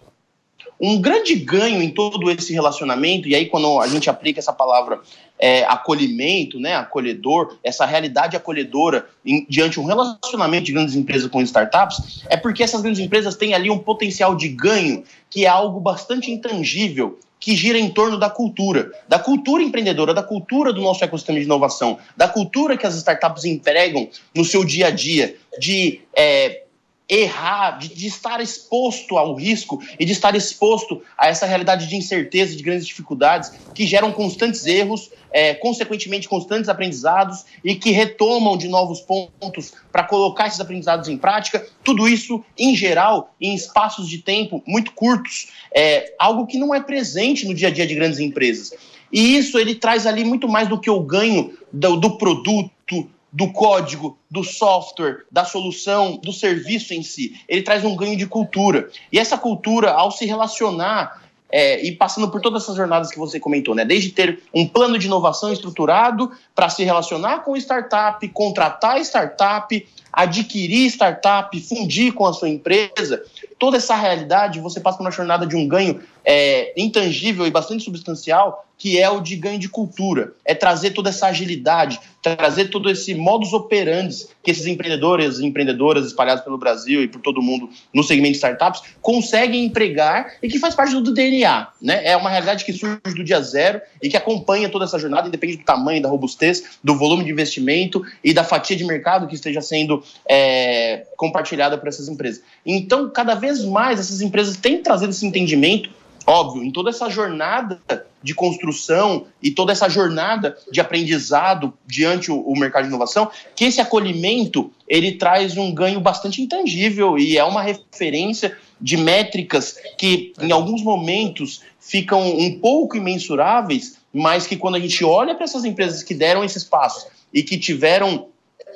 Um 0.79 1.01
grande 1.01 1.35
ganho 1.35 1.81
em 1.81 1.89
todo 1.89 2.29
esse 2.29 2.53
relacionamento, 2.53 3.27
e 3.27 3.35
aí 3.35 3.47
quando 3.47 3.79
a 3.79 3.87
gente 3.87 4.09
aplica 4.09 4.39
essa 4.39 4.53
palavra 4.53 4.99
é, 5.39 5.63
acolhimento, 5.65 6.59
né, 6.59 6.75
acolhedor, 6.75 7.57
essa 7.63 7.85
realidade 7.85 8.35
acolhedora 8.35 9.07
em, 9.25 9.45
diante 9.49 9.73
de 9.73 9.79
um 9.79 9.85
relacionamento 9.85 10.65
de 10.65 10.71
grandes 10.71 10.95
empresas 10.95 11.29
com 11.29 11.41
startups, 11.41 12.23
é 12.29 12.37
porque 12.37 12.63
essas 12.63 12.81
grandes 12.81 12.99
empresas 12.99 13.35
têm 13.35 13.53
ali 13.53 13.69
um 13.69 13.79
potencial 13.79 14.35
de 14.35 14.47
ganho 14.49 15.03
que 15.29 15.45
é 15.45 15.47
algo 15.47 15.79
bastante 15.79 16.31
intangível 16.31 17.19
que 17.39 17.55
gira 17.55 17.77
em 17.77 17.89
torno 17.89 18.17
da 18.17 18.29
cultura, 18.29 18.91
da 19.07 19.19
cultura 19.19 19.61
empreendedora, 19.61 20.13
da 20.13 20.23
cultura 20.23 20.73
do 20.73 20.81
nosso 20.81 21.03
ecossistema 21.03 21.39
de 21.39 21.45
inovação, 21.45 21.99
da 22.15 22.27
cultura 22.27 22.75
que 22.75 22.85
as 22.85 22.95
startups 22.95 23.45
empregam 23.45 24.09
no 24.35 24.43
seu 24.43 24.63
dia 24.63 24.87
a 24.87 24.91
dia, 24.91 25.35
de 25.59 26.01
é, 26.15 26.63
errar, 27.09 27.77
de, 27.77 27.89
de, 27.89 28.07
estar 28.07 28.41
exposto 28.41 29.17
ao 29.17 29.33
risco 29.33 29.81
e 29.97 30.05
de 30.05 30.11
estar 30.11 30.35
exposto 30.35 31.01
a 31.17 31.27
essa 31.27 31.45
realidade 31.45 31.87
de 31.87 31.95
incerteza, 31.95 32.55
de 32.55 32.61
grandes 32.61 32.85
dificuldades, 32.85 33.51
que 33.73 33.87
geram 33.87 34.11
constantes 34.11 34.65
erros, 34.65 35.09
é, 35.31 35.53
consequentemente 35.53 36.27
constantes 36.27 36.69
aprendizados 36.69 37.45
e 37.63 37.75
que 37.75 37.91
retomam 37.91 38.57
de 38.57 38.67
novos 38.67 38.99
pontos 38.99 39.73
para 39.91 40.03
colocar 40.03 40.47
esses 40.47 40.59
aprendizados 40.59 41.07
em 41.07 41.17
prática. 41.17 41.65
Tudo 41.83 42.07
isso, 42.07 42.43
em 42.57 42.75
geral, 42.75 43.33
em 43.39 43.55
espaços 43.55 44.09
de 44.09 44.17
tempo 44.17 44.61
muito 44.67 44.91
curtos, 44.91 45.49
é 45.73 46.13
algo 46.19 46.45
que 46.45 46.57
não 46.57 46.75
é 46.75 46.81
presente 46.81 47.47
no 47.47 47.53
dia 47.53 47.69
a 47.69 47.71
dia 47.71 47.87
de 47.87 47.95
grandes 47.95 48.19
empresas. 48.19 48.73
E 49.11 49.37
isso 49.37 49.57
ele 49.57 49.75
traz 49.75 50.05
ali 50.05 50.25
muito 50.25 50.47
mais 50.49 50.67
do 50.67 50.79
que 50.79 50.89
o 50.89 50.99
ganho 50.99 51.57
do, 51.71 51.95
do 51.95 52.17
produto, 52.17 53.09
do 53.37 53.51
código, 53.53 54.17
do 54.31 54.43
software, 54.43 55.25
da 55.31 55.45
solução, 55.45 56.17
do 56.17 56.33
serviço 56.33 56.91
em 56.95 57.03
si. 57.03 57.39
Ele 57.47 57.61
traz 57.61 57.85
um 57.85 57.95
ganho 57.95 58.17
de 58.17 58.25
cultura. 58.25 58.89
E 59.11 59.19
essa 59.19 59.37
cultura, 59.37 59.91
ao 59.91 60.09
se 60.09 60.25
relacionar 60.25 61.21
é, 61.47 61.79
e 61.85 61.91
passando 61.91 62.31
por 62.31 62.41
todas 62.41 62.63
essas 62.63 62.75
jornadas 62.75 63.11
que 63.11 63.19
você 63.19 63.39
comentou, 63.39 63.75
né? 63.75 63.85
Desde 63.85 64.09
ter 64.09 64.41
um 64.51 64.67
plano 64.67 64.97
de 64.97 65.05
inovação 65.05 65.53
estruturado 65.53 66.31
para 66.55 66.67
se 66.67 66.83
relacionar 66.83 67.43
com 67.43 67.55
startup, 67.55 68.27
contratar 68.29 68.99
startup, 69.01 69.87
adquirir 70.17 70.87
startup, 70.87 71.59
fundir 71.61 72.11
com 72.11 72.25
a 72.25 72.33
sua 72.33 72.49
empresa, 72.49 73.23
toda 73.59 73.77
essa 73.77 73.95
realidade 73.95 74.59
você 74.59 74.79
passa 74.79 74.97
por 74.97 75.03
uma 75.03 75.11
jornada 75.11 75.45
de 75.45 75.55
um 75.55 75.67
ganho 75.67 76.01
é, 76.25 76.73
intangível 76.75 77.45
e 77.45 77.51
bastante 77.51 77.83
substancial 77.83 78.65
que 78.77 78.99
é 78.99 79.09
o 79.09 79.19
de 79.19 79.35
ganho 79.35 79.57
de 79.57 79.67
cultura, 79.67 80.33
é 80.45 80.53
trazer 80.53 80.91
toda 80.91 81.09
essa 81.09 81.27
agilidade, 81.27 81.99
trazer 82.21 82.65
todo 82.65 82.89
esse 82.89 83.15
modus 83.15 83.53
operandi 83.53 84.27
que 84.43 84.51
esses 84.51 84.65
empreendedores 84.65 85.39
e 85.39 85.45
empreendedoras 85.45 86.05
espalhados 86.05 86.43
pelo 86.43 86.57
Brasil 86.57 87.01
e 87.01 87.07
por 87.07 87.21
todo 87.21 87.41
mundo 87.41 87.69
no 87.93 88.03
segmento 88.03 88.33
de 88.33 88.37
startups 88.37 88.81
conseguem 89.01 89.65
empregar 89.65 90.35
e 90.43 90.47
que 90.47 90.59
faz 90.59 90.75
parte 90.75 90.93
do 90.93 91.13
DNA. 91.13 91.67
Né? 91.81 92.05
É 92.05 92.17
uma 92.17 92.29
realidade 92.29 92.65
que 92.65 92.73
surge 92.73 93.15
do 93.15 93.23
dia 93.23 93.41
zero 93.41 93.81
e 94.01 94.09
que 94.09 94.17
acompanha 94.17 94.69
toda 94.69 94.85
essa 94.85 94.99
jornada, 94.99 95.27
independente 95.27 95.59
do 95.59 95.65
tamanho, 95.65 96.01
da 96.01 96.09
robustez, 96.09 96.77
do 96.83 96.95
volume 96.95 97.23
de 97.23 97.31
investimento 97.31 98.03
e 98.23 98.33
da 98.33 98.43
fatia 98.43 98.75
de 98.75 98.83
mercado 98.83 99.27
que 99.27 99.35
esteja 99.35 99.61
sendo 99.61 100.03
é, 100.27 101.05
compartilhada 101.15 101.77
por 101.77 101.87
essas 101.87 102.07
empresas. 102.07 102.41
Então, 102.65 103.09
cada 103.09 103.35
vez 103.35 103.63
mais 103.63 103.99
essas 103.99 104.21
empresas 104.21 104.57
têm 104.57 104.81
trazido 104.81 105.11
esse 105.11 105.25
entendimento 105.25 105.89
Óbvio, 106.29 106.61
em 106.61 106.69
toda 106.69 106.89
essa 106.89 107.09
jornada 107.09 107.79
de 108.21 108.35
construção 108.35 109.27
e 109.41 109.49
toda 109.49 109.71
essa 109.71 109.87
jornada 109.87 110.57
de 110.69 110.81
aprendizado 110.81 111.73
diante 111.85 112.29
o, 112.29 112.41
o, 112.41 112.59
mercado 112.59 112.83
de 112.83 112.89
inovação, 112.89 113.31
que 113.55 113.63
esse 113.63 113.79
acolhimento 113.79 114.69
ele 114.89 115.13
traz 115.13 115.55
um 115.55 115.73
ganho 115.73 116.01
bastante 116.01 116.41
intangível 116.41 117.17
e 117.17 117.37
é 117.37 117.43
uma 117.45 117.61
referência 117.61 118.57
de 118.79 118.97
métricas 118.97 119.77
que 119.97 120.33
em 120.41 120.51
alguns 120.51 120.83
momentos 120.83 121.61
ficam 121.79 122.21
um 122.37 122.59
pouco 122.59 122.97
imensuráveis, 122.97 123.97
mas 124.13 124.45
que 124.45 124.57
quando 124.57 124.75
a 124.75 124.81
gente 124.81 125.05
olha 125.05 125.33
para 125.33 125.45
essas 125.45 125.63
empresas 125.63 126.03
que 126.03 126.13
deram 126.13 126.43
esses 126.43 126.65
passos 126.65 127.07
e 127.33 127.41
que 127.41 127.57
tiveram 127.57 128.27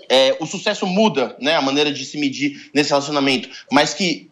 é, 0.10 0.36
o 0.40 0.46
sucesso 0.46 0.86
muda, 0.86 1.36
né, 1.40 1.56
a 1.56 1.62
maneira 1.62 1.92
de 1.92 2.06
se 2.06 2.18
medir 2.20 2.70
nesse 2.74 2.90
relacionamento, 2.90 3.50
mas 3.72 3.94
que 3.94 4.32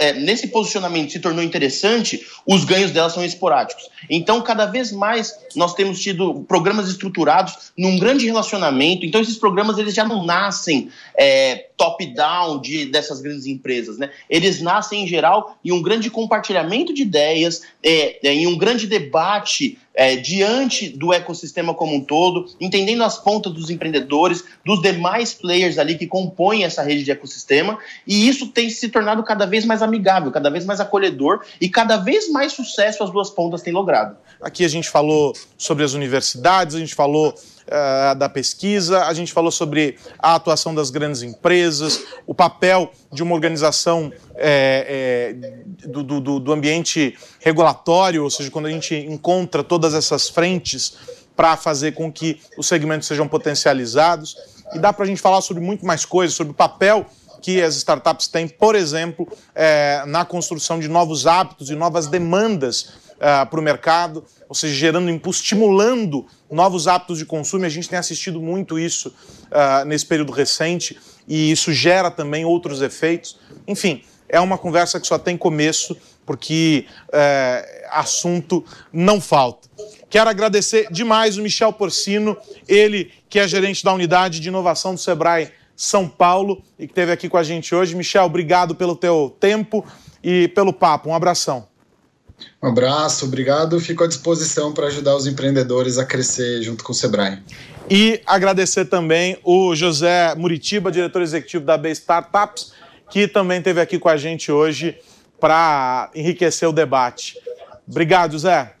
é, 0.00 0.12
nesse 0.14 0.48
posicionamento 0.48 1.12
se 1.12 1.20
tornou 1.20 1.44
interessante, 1.44 2.26
os 2.44 2.64
ganhos 2.64 2.90
dela 2.90 3.08
são 3.08 3.24
esporádicos. 3.24 3.88
Então, 4.08 4.42
cada 4.42 4.66
vez 4.66 4.90
mais 4.90 5.32
nós 5.54 5.74
temos 5.74 6.00
tido 6.00 6.42
programas 6.48 6.88
estruturados 6.88 7.72
num 7.78 7.96
grande 7.96 8.26
relacionamento. 8.26 9.06
Então, 9.06 9.20
esses 9.20 9.36
programas 9.38 9.78
eles 9.78 9.94
já 9.94 10.04
não 10.04 10.26
nascem 10.26 10.90
é, 11.16 11.68
top-down 11.76 12.60
de, 12.60 12.86
dessas 12.86 13.20
grandes 13.20 13.46
empresas, 13.46 13.96
né? 13.96 14.10
Eles 14.28 14.60
nascem 14.60 15.04
em 15.04 15.06
geral 15.06 15.56
em 15.64 15.70
um 15.70 15.80
grande 15.80 16.10
compartilhamento 16.10 16.92
de 16.92 17.02
ideias, 17.02 17.62
é, 17.82 18.26
é 18.26 18.34
em 18.34 18.48
um 18.48 18.58
grande 18.58 18.88
debate 18.88 19.78
é, 19.94 20.16
diante 20.16 20.88
do 20.88 21.12
ecossistema 21.12 21.74
como 21.74 21.94
um 21.94 22.00
todo, 22.00 22.46
entendendo 22.60 23.02
as 23.02 23.18
pontas 23.18 23.52
dos 23.52 23.70
empreendedores, 23.70 24.44
dos 24.64 24.80
demais 24.80 25.34
players 25.34 25.78
ali 25.78 25.96
que 25.96 26.06
compõem 26.06 26.64
essa 26.64 26.82
rede 26.82 27.04
de 27.04 27.10
ecossistema, 27.10 27.78
e 28.06 28.28
isso 28.28 28.48
tem 28.48 28.70
se 28.70 28.88
tornado 28.88 29.22
cada 29.22 29.46
vez 29.46 29.64
mais 29.64 29.82
amigável, 29.82 30.30
cada 30.30 30.50
vez 30.50 30.64
mais 30.64 30.80
acolhedor 30.80 31.44
e 31.60 31.68
cada 31.68 31.96
vez 31.96 32.30
mais 32.30 32.52
sucesso 32.52 33.02
as 33.02 33.10
duas 33.10 33.30
pontas 33.30 33.62
têm 33.62 33.72
logrado. 33.72 34.16
Aqui 34.42 34.64
a 34.64 34.68
gente 34.68 34.88
falou 34.88 35.34
sobre 35.58 35.84
as 35.84 35.92
universidades, 35.92 36.74
a 36.74 36.78
gente 36.78 36.94
falou 36.94 37.34
uh, 37.34 38.14
da 38.14 38.26
pesquisa, 38.26 39.04
a 39.04 39.12
gente 39.12 39.32
falou 39.32 39.50
sobre 39.50 39.98
a 40.18 40.34
atuação 40.34 40.74
das 40.74 40.90
grandes 40.90 41.22
empresas, 41.22 42.04
o 42.26 42.34
papel 42.34 42.90
de 43.12 43.22
uma 43.22 43.34
organização 43.34 44.10
é, 44.36 45.34
é, 45.84 45.86
do, 45.86 46.02
do, 46.02 46.40
do 46.40 46.52
ambiente 46.52 47.18
regulatório, 47.38 48.24
ou 48.24 48.30
seja, 48.30 48.50
quando 48.50 48.66
a 48.66 48.70
gente 48.70 48.94
encontra 48.94 49.62
todas 49.62 49.92
essas 49.92 50.28
frentes 50.28 50.94
para 51.36 51.56
fazer 51.56 51.92
com 51.92 52.10
que 52.10 52.40
os 52.56 52.66
segmentos 52.66 53.08
sejam 53.08 53.28
potencializados. 53.28 54.36
E 54.74 54.78
dá 54.78 54.92
para 54.92 55.04
a 55.04 55.08
gente 55.08 55.20
falar 55.20 55.40
sobre 55.40 55.62
muito 55.62 55.84
mais 55.84 56.04
coisas, 56.04 56.36
sobre 56.36 56.52
o 56.52 56.54
papel 56.54 57.06
que 57.40 57.62
as 57.62 57.76
startups 57.76 58.28
têm, 58.28 58.46
por 58.46 58.74
exemplo, 58.74 59.26
é, 59.54 60.02
na 60.06 60.24
construção 60.24 60.78
de 60.78 60.88
novos 60.88 61.26
hábitos 61.26 61.70
e 61.70 61.74
novas 61.74 62.06
demandas 62.06 62.92
uh, 63.20 63.46
para 63.46 63.60
o 63.60 63.62
mercado, 63.62 64.24
ou 64.48 64.54
seja, 64.54 64.74
gerando 64.74 65.10
impulso, 65.10 65.42
estimulando 65.42 66.26
novos 66.50 66.88
hábitos 66.88 67.18
de 67.18 67.26
consumo. 67.26 67.64
A 67.64 67.68
gente 67.68 67.88
tem 67.88 67.98
assistido 67.98 68.40
muito 68.40 68.78
isso 68.78 69.08
uh, 69.50 69.84
nesse 69.84 70.06
período 70.06 70.32
recente 70.32 70.98
e 71.28 71.50
isso 71.50 71.72
gera 71.72 72.10
também 72.10 72.44
outros 72.44 72.82
efeitos. 72.82 73.38
Enfim, 73.66 74.02
é 74.28 74.40
uma 74.40 74.56
conversa 74.56 74.98
que 74.98 75.06
só 75.06 75.18
tem 75.18 75.36
começo, 75.36 75.96
porque 76.24 76.86
uh, 77.08 77.88
assunto 77.90 78.64
não 78.92 79.20
falta. 79.20 79.68
Quero 80.08 80.30
agradecer 80.30 80.88
demais 80.90 81.36
o 81.36 81.42
Michel 81.42 81.72
Porcino, 81.72 82.36
ele 82.66 83.12
que 83.28 83.38
é 83.38 83.46
gerente 83.46 83.84
da 83.84 83.92
unidade 83.92 84.40
de 84.40 84.48
inovação 84.48 84.94
do 84.94 85.00
Sebrae 85.00 85.52
São 85.76 86.08
Paulo 86.08 86.62
e 86.78 86.86
que 86.86 86.92
esteve 86.92 87.12
aqui 87.12 87.28
com 87.28 87.36
a 87.36 87.42
gente 87.42 87.74
hoje. 87.74 87.94
Michel, 87.94 88.24
obrigado 88.24 88.74
pelo 88.74 88.96
teu 88.96 89.36
tempo 89.38 89.84
e 90.22 90.48
pelo 90.48 90.72
papo. 90.72 91.08
Um 91.08 91.14
abração. 91.14 91.68
Um 92.62 92.68
abraço, 92.68 93.24
obrigado. 93.24 93.80
Fico 93.80 94.04
à 94.04 94.06
disposição 94.06 94.72
para 94.72 94.86
ajudar 94.88 95.16
os 95.16 95.26
empreendedores 95.26 95.96
a 95.96 96.04
crescer 96.04 96.62
junto 96.62 96.84
com 96.84 96.92
o 96.92 96.94
Sebrae. 96.94 97.38
E 97.88 98.20
agradecer 98.26 98.84
também 98.84 99.38
o 99.42 99.74
José 99.74 100.34
Muritiba, 100.34 100.92
diretor 100.92 101.22
executivo 101.22 101.64
da 101.64 101.78
B 101.78 101.90
Startups, 101.90 102.72
que 103.10 103.26
também 103.26 103.58
esteve 103.58 103.80
aqui 103.80 103.98
com 103.98 104.08
a 104.08 104.16
gente 104.16 104.52
hoje 104.52 104.98
para 105.40 106.10
enriquecer 106.14 106.68
o 106.68 106.72
debate. 106.72 107.36
Obrigado, 107.88 108.32
José. 108.32 108.74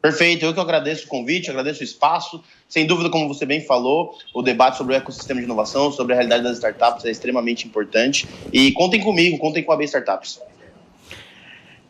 Perfeito, 0.00 0.44
eu 0.44 0.54
que 0.54 0.60
agradeço 0.60 1.06
o 1.06 1.08
convite, 1.08 1.50
agradeço 1.50 1.80
o 1.80 1.84
espaço. 1.84 2.40
Sem 2.68 2.86
dúvida, 2.86 3.10
como 3.10 3.26
você 3.26 3.44
bem 3.44 3.60
falou, 3.60 4.16
o 4.32 4.40
debate 4.40 4.78
sobre 4.78 4.94
o 4.94 4.96
ecossistema 4.96 5.40
de 5.40 5.46
inovação, 5.46 5.90
sobre 5.90 6.12
a 6.12 6.16
realidade 6.16 6.44
das 6.44 6.58
startups 6.58 7.04
é 7.04 7.10
extremamente 7.10 7.66
importante. 7.66 8.28
E 8.52 8.70
contem 8.72 9.00
comigo, 9.00 9.36
contem 9.38 9.64
com 9.64 9.72
a 9.72 9.76
B 9.76 9.84
Startups. 9.84 10.40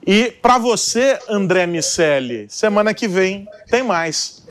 E 0.06 0.30
para 0.30 0.56
você, 0.56 1.18
André 1.28 1.66
Miceli, 1.66 2.46
semana 2.48 2.94
que 2.94 3.08
vem 3.08 3.48
tem 3.68 3.82
mais. 3.82 4.46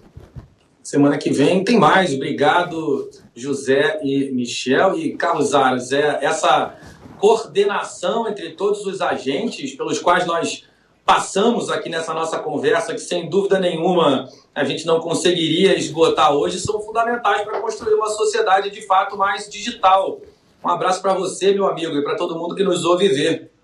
Semana 0.84 1.18
que 1.18 1.30
vem 1.30 1.64
tem 1.64 1.80
mais. 1.80 2.14
Obrigado, 2.14 3.10
José 3.34 4.02
e 4.04 4.32
Michel. 4.32 5.00
E 5.00 5.16
Carlos 5.16 5.56
Aras, 5.56 5.94
é 5.94 6.20
essa 6.22 6.76
coordenação 7.18 8.28
entre 8.28 8.50
todos 8.50 8.86
os 8.86 9.00
agentes 9.00 9.74
pelos 9.76 9.98
quais 9.98 10.26
nós 10.26 10.66
passamos 11.06 11.70
aqui 11.70 11.88
nessa 11.88 12.14
nossa 12.14 12.38
conversa, 12.40 12.94
que 12.94 13.00
sem 13.00 13.30
dúvida 13.30 13.58
nenhuma 13.58 14.28
a 14.54 14.66
gente 14.66 14.86
não 14.86 15.00
conseguiria 15.00 15.78
esgotar 15.78 16.34
hoje, 16.34 16.60
são 16.60 16.82
fundamentais 16.82 17.44
para 17.44 17.62
construir 17.62 17.94
uma 17.94 18.10
sociedade 18.10 18.72
de 18.72 18.82
fato 18.82 19.16
mais 19.16 19.50
digital. 19.50 20.20
Um 20.62 20.68
abraço 20.68 21.02
para 21.02 21.14
você, 21.14 21.54
meu 21.54 21.66
amigo, 21.66 21.96
e 21.96 22.04
para 22.04 22.18
todo 22.18 22.38
mundo 22.38 22.56
que 22.56 22.64
nos 22.64 22.84
ouve 22.84 23.08
ver. 23.08 23.55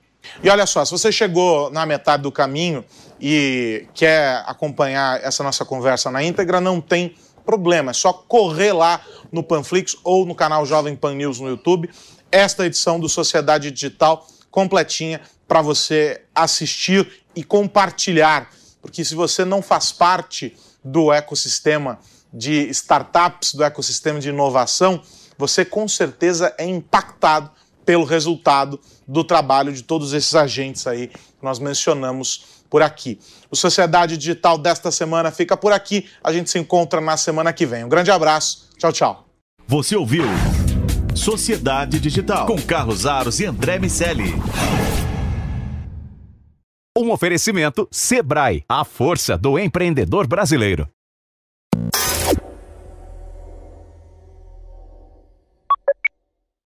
E 0.43 0.49
olha 0.49 0.65
só, 0.65 0.84
se 0.86 0.91
você 0.91 1.12
chegou 1.12 1.69
na 1.71 1.86
metade 1.86 2.23
do 2.23 2.31
caminho 2.31 2.84
e 3.19 3.88
quer 3.93 4.43
acompanhar 4.45 5.21
essa 5.23 5.43
nossa 5.43 5.65
conversa 5.65 6.12
na 6.12 6.23
íntegra, 6.23 6.62
não 6.62 6.79
tem 6.79 7.15
problema. 7.45 7.91
É 7.91 7.93
só 7.93 8.13
correr 8.13 8.73
lá 8.73 9.01
no 9.31 9.43
Panflix 9.43 9.95
ou 10.03 10.25
no 10.25 10.36
canal 10.36 10.65
Jovem 10.65 10.95
Pan 10.95 11.15
News 11.15 11.39
no 11.39 11.49
YouTube. 11.49 11.89
Esta 12.31 12.65
edição 12.65 12.99
do 12.99 13.10
Sociedade 13.10 13.71
Digital 13.71 14.25
completinha 14.49 15.21
para 15.47 15.62
você 15.62 16.21
assistir 16.34 17.23
e 17.36 17.43
compartilhar. 17.43 18.49
Porque 18.81 19.03
se 19.03 19.15
você 19.15 19.45
não 19.45 19.62
faz 19.62 19.91
parte 19.91 20.55
do 20.84 21.12
ecossistema 21.12 21.99
de 22.34 22.69
startups, 22.69 23.53
do 23.53 23.63
ecossistema 23.63 24.19
de 24.19 24.29
inovação, 24.29 25.01
você 25.38 25.65
com 25.65 25.88
certeza 25.88 26.53
é 26.57 26.65
impactado 26.65 27.51
pelo 27.86 28.03
resultado 28.03 28.79
do 29.12 29.26
trabalho 29.26 29.74
de 29.74 29.84
todos 29.84 30.13
esses 30.13 30.34
agentes 30.34 30.88
aí 30.88 31.08
que 31.08 31.43
nós 31.43 31.60
mencionamos 31.60 32.62
por 32.69 32.82
aqui. 32.82 33.19
O 33.50 33.56
Sociedade 33.56 34.17
Digital 34.17 34.58
desta 34.58 34.89
semana 34.89 35.30
fica 35.32 35.58
por 35.58 35.74
aqui. 35.74 36.08
A 36.24 36.32
gente 36.32 36.50
se 36.50 36.58
encontra 36.58 37.02
na 37.02 37.17
semana 37.17 37.52
que 37.52 37.65
vem. 37.65 37.84
Um 37.84 37.89
grande 37.89 38.10
abraço. 38.10 38.69
Tchau, 38.78 38.93
tchau. 38.93 39.26
Você 39.67 39.97
ouviu 39.97 40.24
Sociedade 41.13 42.00
Digital 42.00 42.45
com 42.45 42.62
Carlos 42.62 43.06
Aros 43.06 43.41
e 43.41 43.45
André 43.45 43.78
Miceli. 43.80 44.34
Um 46.97 47.12
oferecimento 47.12 47.88
Sebrae, 47.91 48.63
a 48.67 48.86
força 48.86 49.38
do 49.38 49.60
empreendedor 49.60 50.26
brasileiro. 50.26 50.88